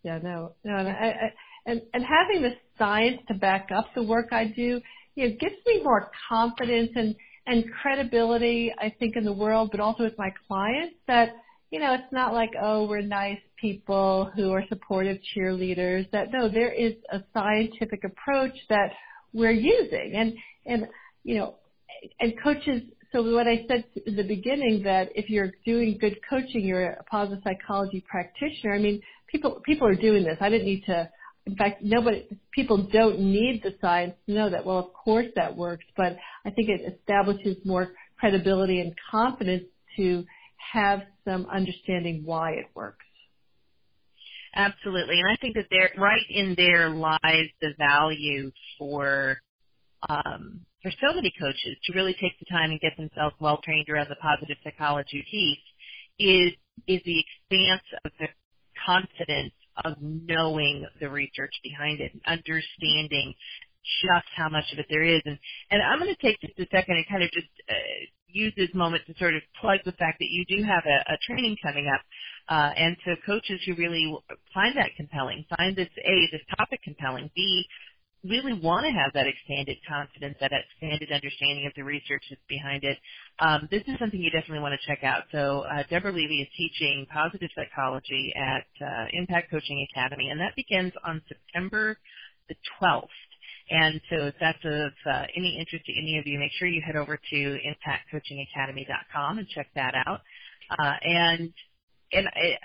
Yeah. 0.04 0.18
No. 0.22 0.54
No. 0.64 0.76
And 0.76 0.88
I, 0.88 0.92
I 0.92 1.32
and 1.66 1.82
and 1.94 2.04
having 2.04 2.42
the 2.42 2.52
science 2.78 3.20
to 3.28 3.34
back 3.34 3.70
up 3.76 3.86
the 3.94 4.02
work 4.02 4.28
I 4.32 4.46
do, 4.46 4.80
you 5.14 5.28
know, 5.28 5.36
gives 5.40 5.56
me 5.66 5.82
more 5.82 6.10
confidence 6.28 6.90
and 6.96 7.14
and 7.46 7.64
credibility, 7.80 8.72
I 8.78 8.94
think, 8.98 9.16
in 9.16 9.24
the 9.24 9.32
world, 9.32 9.70
but 9.70 9.80
also 9.80 10.02
with 10.04 10.18
my 10.18 10.30
clients 10.48 10.96
that, 11.06 11.37
you 11.70 11.78
know, 11.78 11.94
it's 11.94 12.12
not 12.12 12.32
like, 12.32 12.50
oh, 12.61 12.87
we're 12.87 13.02
nice 13.02 13.38
people 13.61 14.30
who 14.35 14.52
are 14.52 14.64
supportive 14.68 15.18
cheerleaders. 15.35 16.11
That 16.11 16.32
no, 16.32 16.48
there 16.48 16.72
is 16.72 16.94
a 17.11 17.20
scientific 17.32 18.04
approach 18.04 18.56
that 18.68 18.92
we're 19.32 19.52
using. 19.52 20.12
And, 20.14 20.35
and, 20.66 20.88
you 21.24 21.37
know, 21.37 21.54
and 22.20 22.35
coaches, 22.42 22.82
so 23.12 23.22
what 23.35 23.46
I 23.46 23.64
said 23.68 23.85
in 24.06 24.16
the 24.16 24.24
beginning 24.24 24.82
that 24.85 25.11
if 25.14 25.30
you're 25.30 25.52
doing 25.64 25.96
good 26.00 26.18
coaching, 26.28 26.64
you're 26.64 26.90
a 26.90 27.04
positive 27.04 27.42
psychology 27.44 28.04
practitioner. 28.09 28.74
I 28.74 28.78
mean, 28.78 29.00
people, 29.28 29.61
people 29.64 29.87
are 29.87 29.94
doing 29.94 30.24
this. 30.24 30.37
I 30.40 30.50
didn't 30.50 30.66
need 30.66 30.85
to, 30.87 31.09
in 31.46 31.54
fact, 31.54 31.82
nobody, 31.82 32.26
people 32.52 32.88
don't 32.92 33.20
need 33.20 33.62
the 33.62 33.74
science 33.80 34.14
to 34.26 34.35
know 34.35 34.50
that. 34.50 34.66
Well, 34.66 34.78
of 34.78 34.92
course 34.92 35.26
that 35.37 35.56
works, 35.56 35.85
but 35.96 36.16
I 36.44 36.50
think 36.50 36.68
it 36.68 36.98
establishes 36.98 37.56
more 37.64 37.92
credibility 38.18 38.80
and 38.80 38.92
confidence 39.11 39.64
to 39.96 40.24
have 40.72 41.02
some 41.24 41.46
understanding 41.46 42.22
why 42.24 42.52
it 42.52 42.66
works. 42.74 43.04
Absolutely, 44.54 45.20
and 45.20 45.30
I 45.30 45.37
think 45.40 45.54
that 45.54 45.66
there, 45.70 45.90
right 45.98 46.24
in 46.30 46.54
there 46.56 46.88
lies 46.88 47.48
the 47.61 47.74
value 47.78 48.50
for 48.78 49.37
um, 50.09 50.61
for 50.82 50.90
so 51.00 51.14
many 51.14 51.32
coaches 51.38 51.76
to 51.85 51.92
really 51.94 52.14
take 52.14 52.38
the 52.38 52.46
time 52.50 52.70
and 52.70 52.80
get 52.80 52.96
themselves 52.96 53.35
well 53.40 53.61
trained 53.62 53.88
around 53.88 54.09
the 54.09 54.16
positive 54.16 54.56
psychology 54.64 55.24
piece 55.30 55.59
is 56.18 56.52
is 56.87 57.02
the 57.04 57.20
expanse 57.20 57.82
of 58.04 58.12
the 58.18 58.28
confidence 58.87 59.52
of 59.87 59.96
knowing 60.01 60.87
the 61.01 61.09
research 61.09 61.55
behind 61.62 62.01
it, 62.01 62.12
and 62.12 62.22
understanding 62.27 63.35
just 64.03 64.27
how 64.37 64.49
much 64.49 64.64
of 64.72 64.79
it 64.79 64.87
there 64.90 65.05
is. 65.05 65.22
And, 65.25 65.38
and 65.70 65.83
I'm 65.83 65.99
going 65.99 66.14
to 66.14 66.22
take 66.22 66.40
just 66.40 66.59
a 66.59 66.66
second 66.75 66.96
and 66.96 67.07
kind 67.09 67.22
of 67.22 67.31
just 67.31 67.49
uh, 67.70 67.75
use 68.27 68.53
this 68.57 68.70
moment 68.75 69.03
to 69.07 69.14
sort 69.18 69.35
of 69.35 69.42
plug 69.61 69.79
the 69.85 69.92
fact 69.92 70.18
that 70.18 70.31
you 70.31 70.44
do 70.49 70.62
have 70.64 70.85
a, 70.87 71.14
a 71.14 71.16
training 71.27 71.57
coming 71.62 71.88
up. 71.88 72.01
Uh, 72.49 72.70
and 72.77 72.96
to 73.05 73.14
coaches 73.27 73.61
who 73.66 73.75
really 73.75 74.12
find 74.55 74.77
that 74.77 74.90
compelling, 74.96 75.44
find 75.57 75.75
this 75.75 75.88
A, 76.05 76.29
this 76.31 76.42
topic 76.57 76.81
compelling, 76.83 77.31
B, 77.35 77.64
really 78.28 78.52
want 78.52 78.86
to 78.86 78.92
have 78.92 79.12
that 79.14 79.26
expanded 79.26 79.76
confidence, 79.88 80.36
that 80.40 80.52
expanded 80.52 81.10
understanding 81.12 81.66
of 81.66 81.72
the 81.76 81.82
research 81.82 82.22
that's 82.30 82.42
behind 82.48 82.84
it, 82.84 82.98
um, 83.38 83.68
this 83.70 83.82
is 83.86 83.98
something 83.98 84.20
you 84.20 84.30
definitely 84.30 84.60
want 84.60 84.74
to 84.78 84.86
check 84.86 85.04
out. 85.04 85.24
So 85.32 85.64
uh, 85.66 85.82
Deborah 85.90 86.12
Levy 86.12 86.42
is 86.42 86.48
teaching 86.56 87.06
positive 87.12 87.50
psychology 87.54 88.32
at 88.36 88.66
uh, 88.84 89.06
Impact 89.12 89.50
Coaching 89.50 89.86
Academy, 89.92 90.30
and 90.30 90.40
that 90.40 90.54
begins 90.56 90.92
on 91.04 91.22
September 91.28 91.98
the 92.48 92.54
12th. 92.80 93.08
And 93.68 94.00
so 94.10 94.26
if 94.26 94.34
that's 94.40 94.64
of 94.64 94.92
uh, 95.10 95.24
any 95.36 95.58
interest 95.58 95.84
to 95.86 95.92
any 95.92 96.18
of 96.18 96.26
you, 96.26 96.38
make 96.38 96.52
sure 96.58 96.68
you 96.68 96.82
head 96.86 96.96
over 96.96 97.16
to 97.16 97.36
impactcoachingacademy.com 97.36 99.38
and 99.38 99.48
check 99.48 99.68
that 99.74 99.94
out. 100.06 100.20
Uh, 100.70 100.92
and 101.02 101.52
and 102.12 102.28
I, 102.28 102.56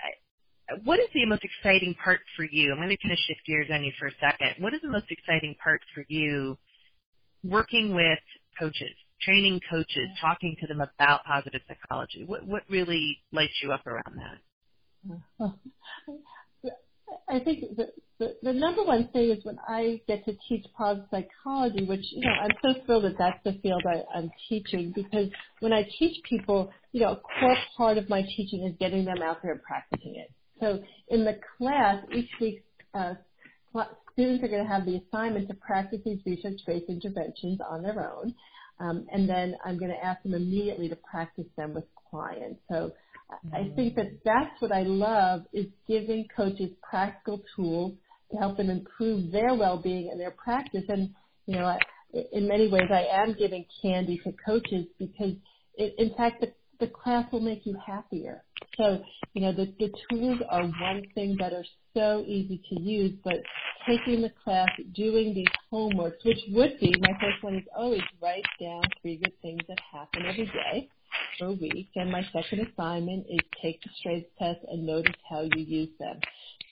what 0.84 0.98
is 0.98 1.08
the 1.14 1.26
most 1.26 1.42
exciting 1.44 1.94
part 2.02 2.20
for 2.36 2.44
you? 2.44 2.72
I'm 2.72 2.78
going 2.78 2.88
to 2.88 2.96
kind 2.96 3.12
of 3.12 3.18
shift 3.26 3.40
gears 3.46 3.68
on 3.72 3.84
you 3.84 3.92
for 3.98 4.06
a 4.06 4.12
second. 4.20 4.62
What 4.62 4.74
is 4.74 4.80
the 4.82 4.90
most 4.90 5.06
exciting 5.10 5.54
part 5.62 5.80
for 5.94 6.04
you 6.08 6.56
working 7.44 7.94
with 7.94 8.18
coaches, 8.58 8.94
training 9.22 9.60
coaches, 9.70 10.08
talking 10.20 10.56
to 10.60 10.66
them 10.66 10.80
about 10.80 11.24
positive 11.24 11.60
psychology? 11.68 12.24
What 12.26 12.46
what 12.46 12.62
really 12.68 13.18
lights 13.32 13.54
you 13.62 13.72
up 13.72 13.86
around 13.86 14.16
that? 14.16 14.38
I 17.28 17.40
think 17.40 17.76
the, 17.76 17.88
the, 18.18 18.36
the 18.42 18.52
number 18.52 18.84
one 18.84 19.08
thing 19.12 19.30
is 19.30 19.44
when 19.44 19.58
I 19.68 20.00
get 20.08 20.24
to 20.24 20.32
teach 20.48 20.64
positive 20.76 21.06
psychology, 21.10 21.84
which, 21.84 22.04
you 22.10 22.22
know, 22.22 22.32
I'm 22.32 22.50
so 22.62 22.84
thrilled 22.86 23.04
that 23.04 23.18
that's 23.18 23.38
the 23.44 23.60
field 23.60 23.82
I, 23.86 24.02
I'm 24.16 24.30
teaching 24.48 24.92
because 24.94 25.28
when 25.60 25.72
I 25.72 25.88
teach 25.98 26.22
people, 26.28 26.70
you 26.92 27.00
know, 27.00 27.12
a 27.12 27.16
core 27.16 27.56
part 27.76 27.98
of 27.98 28.08
my 28.08 28.22
teaching 28.22 28.64
is 28.64 28.74
getting 28.78 29.04
them 29.04 29.22
out 29.22 29.42
there 29.42 29.52
and 29.52 29.62
practicing 29.62 30.16
it. 30.16 30.30
So 30.62 30.80
in 31.08 31.24
the 31.24 31.40
class, 31.58 32.04
each 32.14 32.30
week, 32.40 32.64
uh, 32.94 33.14
students 34.12 34.44
are 34.44 34.48
going 34.48 34.64
to 34.64 34.70
have 34.70 34.86
the 34.86 35.00
assignment 35.08 35.48
to 35.48 35.54
practice 35.54 36.00
these 36.04 36.20
research-based 36.26 36.88
interventions 36.88 37.60
on 37.68 37.82
their 37.82 38.12
own. 38.12 38.34
Um, 38.78 39.06
and 39.12 39.28
then 39.28 39.56
I'm 39.64 39.78
going 39.78 39.90
to 39.90 40.04
ask 40.04 40.22
them 40.22 40.34
immediately 40.34 40.88
to 40.88 40.96
practice 40.96 41.46
them 41.56 41.74
with 41.74 41.84
clients. 42.10 42.60
So 42.70 42.92
I 43.52 43.72
think 43.76 43.96
that 43.96 44.20
that's 44.24 44.60
what 44.60 44.72
I 44.72 44.82
love 44.82 45.42
is 45.52 45.66
giving 45.88 46.26
coaches 46.36 46.70
practical 46.88 47.42
tools 47.56 47.94
to 48.30 48.36
help 48.38 48.56
them 48.56 48.70
improve 48.70 49.32
their 49.32 49.54
well-being 49.54 50.10
and 50.10 50.20
their 50.20 50.32
practice. 50.32 50.84
And, 50.88 51.10
you 51.46 51.56
know, 51.56 51.76
in 52.32 52.48
many 52.48 52.70
ways 52.70 52.90
I 52.92 53.06
am 53.22 53.34
giving 53.38 53.64
candy 53.82 54.20
to 54.24 54.32
coaches 54.44 54.86
because 54.98 55.34
it, 55.76 55.94
in 55.98 56.14
fact 56.16 56.40
the 56.40 56.52
the 56.80 56.88
class 56.88 57.30
will 57.32 57.40
make 57.40 57.64
you 57.64 57.76
happier. 57.86 58.42
So, 58.76 59.02
you 59.34 59.42
know, 59.42 59.52
the, 59.52 59.72
the 59.78 59.92
tools 60.10 60.38
are 60.48 60.62
one 60.62 61.02
thing 61.14 61.36
that 61.40 61.52
are 61.52 61.64
so 61.94 62.24
easy 62.26 62.60
to 62.70 62.80
use, 62.80 63.12
but 63.22 63.36
taking 63.86 64.22
the 64.22 64.32
class, 64.42 64.68
doing 64.94 65.34
these 65.34 65.46
homeworks, 65.72 66.24
which 66.24 66.38
would 66.50 66.78
be, 66.80 66.94
my 67.00 67.12
first 67.20 67.42
one 67.42 67.56
is 67.56 67.64
always 67.76 68.02
write 68.20 68.44
down 68.60 68.82
three 69.00 69.16
good 69.16 69.32
things 69.42 69.60
that 69.68 69.78
happen 69.92 70.22
every 70.26 70.46
day 70.46 70.88
for 71.38 71.46
a 71.46 71.52
week. 71.52 71.88
And 71.96 72.10
my 72.10 72.22
second 72.32 72.66
assignment 72.66 73.26
is 73.28 73.40
take 73.62 73.82
the 73.82 73.90
strengths 73.98 74.30
test 74.38 74.60
and 74.70 74.86
notice 74.86 75.14
how 75.28 75.42
you 75.42 75.62
use 75.62 75.90
them. 75.98 76.18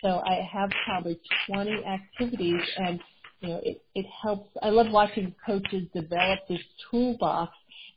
So 0.03 0.23
I 0.25 0.41
have 0.51 0.71
probably 0.87 1.21
20 1.47 1.85
activities 1.85 2.63
and 2.79 3.01
you 3.41 3.49
know, 3.49 3.61
it, 3.63 3.83
it 3.95 4.07
helps. 4.23 4.51
I 4.63 4.69
love 4.69 4.91
watching 4.91 5.35
coaches 5.47 5.89
develop 5.95 6.41
this 6.49 6.61
toolbox 6.91 7.53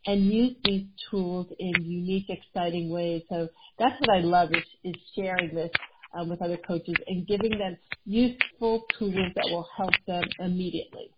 and 0.06 0.26
use 0.26 0.56
these 0.63 0.86
tools 1.10 1.48
in 1.60 1.74
unique, 1.84 2.30
exciting 2.30 2.89
ways. 2.89 3.24
So 3.30 3.48
that's 3.80 4.00
what 4.02 4.18
I 4.18 4.20
love 4.20 4.50
is, 4.52 4.63
is 4.84 4.96
sharing 5.16 5.54
this 5.54 5.72
um, 6.13 6.30
with 6.30 6.42
other 6.42 6.58
coaches 6.58 6.96
and 7.08 7.28
giving 7.28 7.58
them 7.58 7.78
useful 8.06 8.84
tools 8.98 9.32
that 9.36 9.46
will 9.50 9.68
help 9.76 9.94
them 10.08 10.24
immediately. 10.39 11.10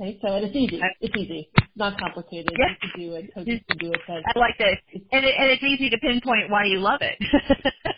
Okay, 0.00 0.18
so 0.20 0.34
and 0.34 0.44
it's 0.46 0.56
easy. 0.56 0.80
It's 1.00 1.16
easy. 1.16 1.48
It's 1.54 1.66
not 1.76 1.98
complicated. 1.98 2.50
Yes. 2.58 2.70
You 2.82 2.88
can 2.90 3.00
do 3.00 3.14
it. 3.14 3.34
Coaches 3.34 3.60
can 3.68 3.78
do 3.78 3.92
it. 3.92 4.00
I 4.08 4.38
like 4.38 4.58
this, 4.58 4.76
and 5.12 5.24
it, 5.24 5.34
and 5.38 5.50
it's 5.50 5.62
easy 5.62 5.90
to 5.90 5.98
pinpoint 5.98 6.50
why 6.50 6.64
you 6.64 6.78
love 6.80 7.00
it. 7.02 7.16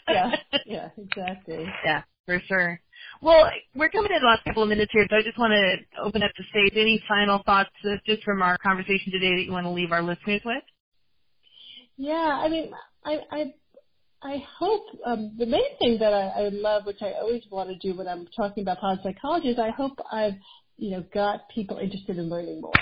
yeah, 0.08 0.30
yeah, 0.66 0.88
exactly. 0.98 1.66
Yeah, 1.84 2.02
for 2.26 2.40
sure. 2.48 2.80
Well, 3.20 3.48
we're 3.74 3.88
coming 3.90 4.08
to 4.08 4.18
the 4.20 4.26
last 4.26 4.44
couple 4.44 4.62
of 4.62 4.68
minutes 4.68 4.92
here, 4.92 5.06
so 5.08 5.16
I 5.16 5.22
just 5.22 5.38
want 5.38 5.52
to 5.52 6.00
open 6.02 6.22
up 6.22 6.30
the 6.36 6.44
stage. 6.50 6.72
Any 6.76 7.02
final 7.08 7.42
thoughts 7.44 7.70
uh, 7.84 7.96
just 8.06 8.22
from 8.22 8.42
our 8.42 8.58
conversation 8.58 9.12
today 9.12 9.36
that 9.36 9.44
you 9.44 9.52
want 9.52 9.64
to 9.64 9.70
leave 9.70 9.92
our 9.92 10.02
listeners 10.02 10.42
with? 10.44 10.62
Yeah, 11.96 12.12
I 12.42 12.48
mean, 12.48 12.70
I 13.04 13.18
I 13.30 13.54
I 14.22 14.42
hope 14.58 14.84
um, 15.06 15.32
the 15.38 15.46
main 15.46 15.76
thing 15.78 15.98
that 16.00 16.12
I, 16.12 16.46
I 16.46 16.48
love, 16.48 16.86
which 16.86 17.02
I 17.02 17.12
always 17.12 17.42
want 17.50 17.68
to 17.68 17.76
do 17.76 17.96
when 17.96 18.08
I'm 18.08 18.26
talking 18.36 18.62
about 18.62 18.80
positive 18.80 19.14
psychology, 19.14 19.48
is 19.50 19.58
I 19.58 19.70
hope 19.70 19.92
I've 20.10 20.34
you 20.76 20.90
know 20.92 21.04
got 21.14 21.48
people 21.54 21.78
interested 21.78 22.18
in 22.18 22.28
learning 22.28 22.60
more. 22.60 22.72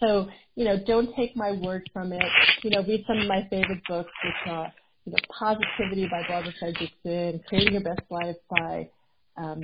So 0.00 0.28
you 0.54 0.64
know, 0.64 0.76
don't 0.86 1.14
take 1.14 1.36
my 1.36 1.52
word 1.52 1.88
from 1.92 2.12
it. 2.12 2.22
You 2.62 2.70
know, 2.70 2.82
read 2.82 3.04
some 3.06 3.18
of 3.18 3.28
my 3.28 3.46
favorite 3.48 3.82
books, 3.88 4.10
which 4.24 4.52
are 4.52 4.72
you 5.08 5.14
know, 5.14 5.18
Positivity 5.38 6.06
by 6.10 6.22
Barbara 6.28 6.52
Fredrickson, 6.62 7.42
Creating 7.46 7.72
Your 7.72 7.82
Best 7.82 8.02
Life 8.10 8.36
by 8.50 8.90
um, 9.38 9.62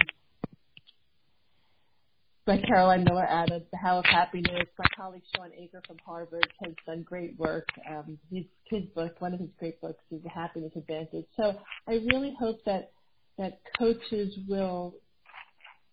by 2.47 2.59
Caroline 2.67 3.05
Miller 3.05 3.27
Adams, 3.27 3.65
The 3.71 3.77
How 3.77 3.99
of 3.99 4.05
Happiness. 4.07 4.67
My 4.79 4.87
colleague 4.97 5.23
Shawn 5.35 5.51
Achor 5.59 5.83
from 5.87 5.97
Harvard 6.05 6.47
has 6.63 6.75
done 6.87 7.03
great 7.03 7.39
work. 7.39 7.67
Um, 7.91 8.19
his, 8.31 8.45
his 8.67 8.85
book, 8.95 9.21
one 9.21 9.35
of 9.35 9.41
his 9.41 9.49
great 9.59 9.81
books, 9.81 10.03
is 10.11 10.23
The 10.23 10.29
Happiness 10.29 10.73
Advantage. 10.77 11.27
So 11.37 11.55
I 11.89 11.93
really 12.13 12.35
hope 12.39 12.59
that 12.65 12.93
that 13.39 13.61
coaches 13.79 14.35
will 14.49 14.95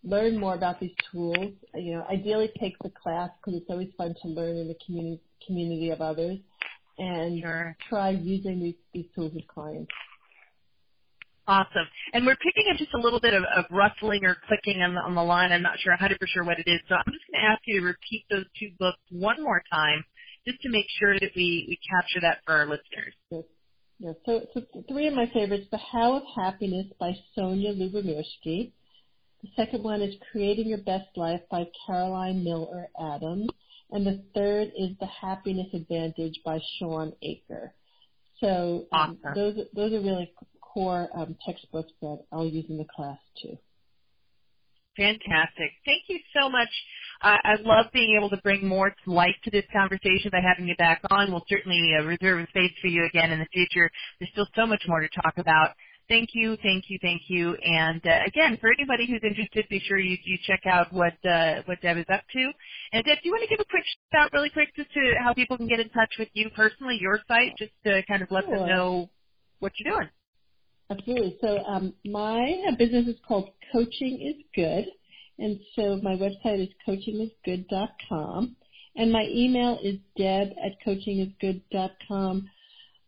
learn 0.04 0.38
more 0.38 0.54
about 0.54 0.78
these 0.80 0.94
tools. 1.10 1.54
You 1.74 1.96
know, 1.96 2.06
ideally 2.10 2.50
take 2.58 2.78
the 2.82 2.90
class 3.02 3.30
because 3.40 3.60
it's 3.60 3.70
always 3.70 3.88
fun 3.98 4.14
to 4.22 4.28
learn 4.28 4.56
in 4.56 4.68
the 4.68 4.76
community 4.86 5.20
community 5.46 5.90
of 5.90 6.00
others, 6.00 6.38
and 7.02 7.40
sure. 7.40 7.76
try 7.88 8.10
using 8.10 8.60
these, 8.60 8.74
these 8.94 9.06
tools 9.14 9.32
with 9.34 9.46
clients. 9.48 9.90
Awesome. 11.48 11.86
And 12.12 12.24
we're 12.24 12.36
picking 12.36 12.70
up 12.70 12.78
just 12.78 12.94
a 12.94 12.98
little 12.98 13.18
bit 13.18 13.34
of, 13.34 13.42
of 13.56 13.64
rustling 13.70 14.24
or 14.24 14.36
clicking 14.46 14.80
on 14.80 14.94
the, 14.94 15.00
on 15.00 15.14
the 15.14 15.22
line. 15.22 15.50
I'm 15.50 15.62
not 15.62 15.78
sure 15.82 15.94
100% 15.96 16.14
what 16.46 16.58
it 16.60 16.70
is. 16.70 16.80
So 16.88 16.94
I'm 16.94 17.12
just 17.12 17.24
going 17.30 17.42
to 17.42 17.50
ask 17.50 17.62
you 17.66 17.80
to 17.80 17.86
repeat 17.86 18.24
those 18.30 18.44
two 18.58 18.70
books 18.78 19.00
one 19.10 19.42
more 19.42 19.62
time 19.72 20.04
just 20.46 20.60
to 20.62 20.70
make 20.70 20.86
sure 21.00 21.14
that 21.14 21.30
we, 21.34 21.66
we 21.68 21.78
capture 21.90 22.20
that 22.20 22.38
for 22.46 22.54
our 22.54 22.66
listeners. 22.66 23.14
Yes. 23.30 23.42
Yeah, 23.98 24.12
so, 24.26 24.40
so 24.52 24.62
three 24.88 25.06
of 25.06 25.14
my 25.14 25.26
favorites, 25.32 25.66
The 25.70 25.78
How 25.78 26.16
of 26.16 26.22
Happiness 26.36 26.86
by 26.98 27.12
Sonja 27.36 27.76
Lyubomirsky. 27.76 28.72
The 29.42 29.48
second 29.56 29.84
one 29.84 30.02
is 30.02 30.14
Creating 30.30 30.68
Your 30.68 30.78
Best 30.78 31.16
Life 31.16 31.40
by 31.50 31.66
Caroline 31.86 32.42
Miller 32.42 32.88
Adams. 33.00 33.48
And 33.92 34.06
the 34.06 34.22
third 34.34 34.72
is 34.76 34.90
The 35.00 35.06
Happiness 35.06 35.68
Advantage 35.74 36.40
by 36.44 36.58
Shawn 36.78 37.12
Achor. 37.22 37.74
So 38.40 38.86
um, 38.90 39.18
awesome. 39.22 39.34
those 39.34 39.66
those 39.74 39.92
are 39.92 40.00
really 40.00 40.32
core 40.60 41.08
um, 41.14 41.36
textbooks 41.46 41.92
that 42.00 42.24
I'll 42.32 42.46
use 42.46 42.64
in 42.68 42.78
the 42.78 42.86
class 42.96 43.18
too. 43.40 43.56
Fantastic. 44.96 45.72
Thank 45.84 46.04
you 46.08 46.18
so 46.36 46.50
much. 46.50 46.68
I, 47.22 47.36
I 47.44 47.54
love 47.62 47.86
being 47.92 48.16
able 48.18 48.28
to 48.30 48.36
bring 48.38 48.66
more 48.66 48.94
light 49.06 49.36
to 49.44 49.50
this 49.50 49.64
conversation 49.72 50.30
by 50.30 50.40
having 50.40 50.68
you 50.68 50.76
back 50.76 51.00
on. 51.10 51.30
We'll 51.30 51.44
certainly 51.48 51.94
uh, 51.98 52.02
reserve 52.04 52.44
a 52.44 52.46
space 52.48 52.72
for 52.80 52.88
you 52.88 53.04
again 53.06 53.30
in 53.30 53.38
the 53.38 53.46
future. 53.52 53.90
There's 54.18 54.30
still 54.32 54.48
so 54.54 54.66
much 54.66 54.82
more 54.86 55.00
to 55.00 55.08
talk 55.22 55.38
about. 55.38 55.70
Thank 56.08 56.30
you, 56.34 56.56
thank 56.62 56.84
you, 56.88 56.98
thank 57.00 57.22
you. 57.28 57.54
And 57.54 58.04
uh, 58.06 58.20
again, 58.26 58.58
for 58.60 58.70
anybody 58.72 59.06
who's 59.06 59.22
interested, 59.22 59.64
be 59.70 59.80
sure 59.86 59.98
you, 59.98 60.16
you 60.24 60.36
check 60.46 60.60
out 60.66 60.92
what 60.92 61.14
uh, 61.24 61.62
what 61.66 61.80
Deb 61.80 61.96
is 61.96 62.04
up 62.12 62.22
to. 62.32 62.50
And 62.92 63.04
Deb, 63.04 63.18
do 63.22 63.28
you 63.28 63.32
want 63.32 63.42
to 63.42 63.48
give 63.48 63.60
a 63.60 63.70
quick 63.70 63.84
shout 64.12 64.26
out 64.26 64.32
really 64.32 64.50
quick 64.50 64.74
just 64.76 64.92
to 64.92 65.14
how 65.22 65.32
people 65.32 65.56
can 65.56 65.68
get 65.68 65.80
in 65.80 65.88
touch 65.90 66.12
with 66.18 66.28
you 66.34 66.50
personally, 66.54 66.98
your 67.00 67.20
site, 67.28 67.56
just 67.56 67.72
to 67.84 68.02
kind 68.06 68.22
of 68.22 68.30
let 68.30 68.44
sure. 68.44 68.58
them 68.58 68.68
know 68.68 69.10
what 69.60 69.72
you're 69.78 69.94
doing? 69.94 70.08
Absolutely. 70.90 71.38
So 71.40 71.58
um, 71.64 71.94
my 72.04 72.54
business 72.78 73.06
is 73.06 73.16
called 73.26 73.50
Coaching 73.72 74.20
is 74.20 74.44
Good. 74.54 74.86
And 75.38 75.58
so 75.74 75.98
my 76.02 76.14
website 76.14 76.62
is 76.62 76.68
coachingisgood.com. 76.86 78.56
And 78.96 79.10
my 79.10 79.26
email 79.30 79.78
is 79.82 79.96
deb 80.16 80.48
at 80.62 80.72
coachingisgood.com. 80.86 82.48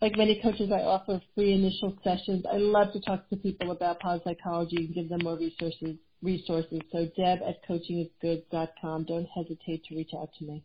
Like 0.00 0.16
many 0.16 0.40
coaches, 0.42 0.70
I 0.72 0.82
offer 0.82 1.20
free 1.34 1.52
initial 1.52 1.96
sessions. 2.04 2.44
I 2.50 2.56
love 2.56 2.92
to 2.92 3.00
talk 3.00 3.28
to 3.30 3.36
people 3.36 3.70
about 3.70 4.00
positive 4.00 4.36
psychology 4.36 4.76
and 4.76 4.94
give 4.94 5.08
them 5.08 5.20
more 5.22 5.38
resources. 5.38 5.96
Resources. 6.22 6.80
So 6.90 7.06
deb 7.16 7.40
at 7.46 7.66
coachingisgood.com. 7.68 9.04
Don't 9.04 9.28
hesitate 9.34 9.84
to 9.84 9.94
reach 9.94 10.10
out 10.18 10.30
to 10.38 10.44
me. 10.44 10.64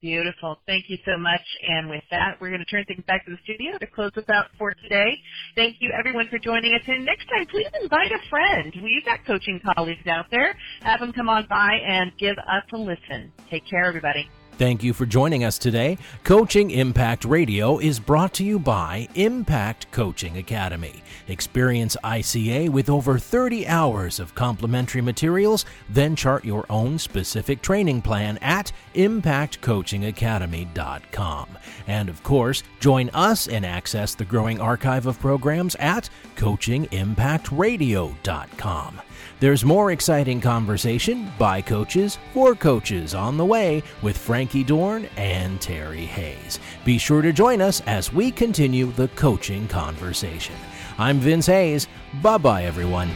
Beautiful. 0.00 0.58
Thank 0.66 0.84
you 0.88 0.98
so 1.04 1.16
much. 1.16 1.40
And 1.66 1.88
with 1.88 2.02
that, 2.10 2.36
we're 2.40 2.50
going 2.50 2.60
to 2.60 2.66
turn 2.66 2.84
things 2.84 3.02
back 3.06 3.24
to 3.24 3.30
the 3.30 3.38
studio 3.44 3.78
to 3.78 3.86
close 3.86 4.12
us 4.16 4.28
out 4.28 4.46
for 4.58 4.74
today. 4.82 5.16
Thank 5.56 5.76
you 5.80 5.92
everyone 5.98 6.28
for 6.28 6.38
joining 6.38 6.74
us. 6.74 6.82
And 6.86 7.06
next 7.06 7.24
time, 7.24 7.46
please 7.46 7.68
invite 7.82 8.12
a 8.12 8.20
friend. 8.28 8.72
We've 8.82 9.04
got 9.04 9.24
coaching 9.26 9.60
colleagues 9.74 10.06
out 10.06 10.26
there. 10.30 10.56
Have 10.82 11.00
them 11.00 11.12
come 11.12 11.28
on 11.28 11.46
by 11.48 11.78
and 11.88 12.12
give 12.18 12.36
us 12.36 12.64
a 12.72 12.76
listen. 12.76 13.32
Take 13.50 13.66
care, 13.66 13.84
everybody. 13.84 14.28
Thank 14.56 14.84
you 14.84 14.92
for 14.92 15.04
joining 15.04 15.42
us 15.42 15.58
today. 15.58 15.98
Coaching 16.22 16.70
Impact 16.70 17.24
Radio 17.24 17.78
is 17.78 17.98
brought 17.98 18.32
to 18.34 18.44
you 18.44 18.60
by 18.60 19.08
Impact 19.16 19.90
Coaching 19.90 20.38
Academy. 20.38 21.02
Experience 21.26 21.96
ICA 22.04 22.68
with 22.68 22.88
over 22.88 23.18
30 23.18 23.66
hours 23.66 24.20
of 24.20 24.36
complimentary 24.36 25.00
materials, 25.00 25.64
then 25.90 26.14
chart 26.14 26.44
your 26.44 26.64
own 26.70 27.00
specific 27.00 27.62
training 27.62 28.00
plan 28.00 28.38
at 28.42 28.70
impactcoachingacademy.com. 28.94 31.48
And 31.88 32.08
of 32.08 32.22
course, 32.22 32.62
join 32.78 33.10
us 33.10 33.48
and 33.48 33.66
access 33.66 34.14
the 34.14 34.24
growing 34.24 34.60
archive 34.60 35.06
of 35.06 35.18
programs 35.18 35.74
at 35.76 36.08
coachingimpactradio.com. 36.36 39.00
There's 39.40 39.64
more 39.64 39.90
exciting 39.90 40.40
conversation 40.40 41.30
by 41.38 41.60
coaches 41.60 42.18
for 42.32 42.54
coaches 42.54 43.14
on 43.14 43.36
the 43.36 43.44
way 43.44 43.82
with 44.00 44.16
Frankie 44.16 44.62
Dorn 44.64 45.08
and 45.16 45.60
Terry 45.60 46.06
Hayes. 46.06 46.60
Be 46.84 46.98
sure 46.98 47.20
to 47.20 47.32
join 47.32 47.60
us 47.60 47.80
as 47.86 48.12
we 48.12 48.30
continue 48.30 48.92
the 48.92 49.08
coaching 49.08 49.66
conversation. 49.66 50.54
I'm 50.98 51.18
Vince 51.18 51.46
Hayes. 51.46 51.88
Bye 52.22 52.38
bye, 52.38 52.64
everyone. 52.64 53.10